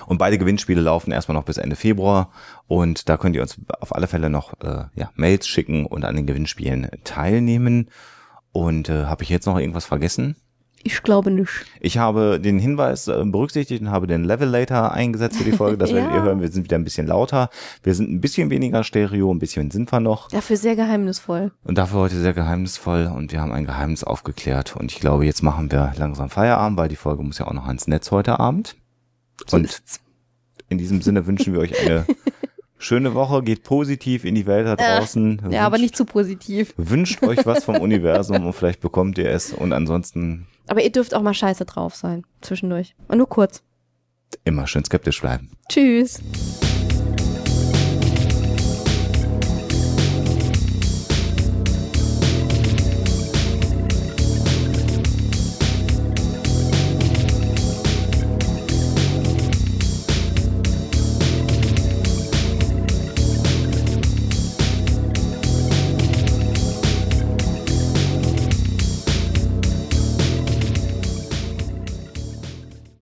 [0.07, 2.31] Und beide Gewinnspiele laufen erstmal noch bis Ende Februar
[2.69, 6.15] und da könnt ihr uns auf alle Fälle noch äh, ja, Mails schicken und an
[6.15, 7.91] den Gewinnspielen teilnehmen.
[8.53, 10.37] Und äh, habe ich jetzt noch irgendwas vergessen?
[10.87, 11.51] Ich glaube nicht.
[11.81, 15.77] Ich habe den Hinweis äh, berücksichtigt und habe den Levelator eingesetzt für die Folge.
[15.77, 15.97] Das ja.
[15.97, 16.41] werdet ihr hören.
[16.41, 17.51] Wir sind wieder ein bisschen lauter.
[17.83, 20.29] Wir sind ein bisschen weniger Stereo, ein bisschen sind wir noch.
[20.29, 21.51] Dafür sehr geheimnisvoll.
[21.65, 23.13] Und dafür heute sehr geheimnisvoll.
[23.13, 24.77] Und wir haben ein Geheimnis aufgeklärt.
[24.77, 27.67] Und ich glaube, jetzt machen wir langsam Feierabend, weil die Folge muss ja auch noch
[27.67, 28.77] ans Netz heute Abend.
[29.51, 29.83] Und
[30.69, 32.07] in diesem Sinne wünschen wir euch eine
[32.79, 33.43] schöne Woche.
[33.43, 35.39] Geht positiv in die Welt da draußen.
[35.39, 36.75] Äh, Wünscht, ja, aber nicht zu positiv.
[36.77, 39.53] Wünscht euch was vom Universum und vielleicht bekommt ihr es.
[39.53, 42.25] Und ansonsten Aber ihr dürft auch mal scheiße drauf sein.
[42.41, 42.95] Zwischendurch.
[43.09, 43.63] Und nur kurz.
[44.45, 45.51] immer schön skeptisch bleiben.
[45.69, 46.21] Tschüss.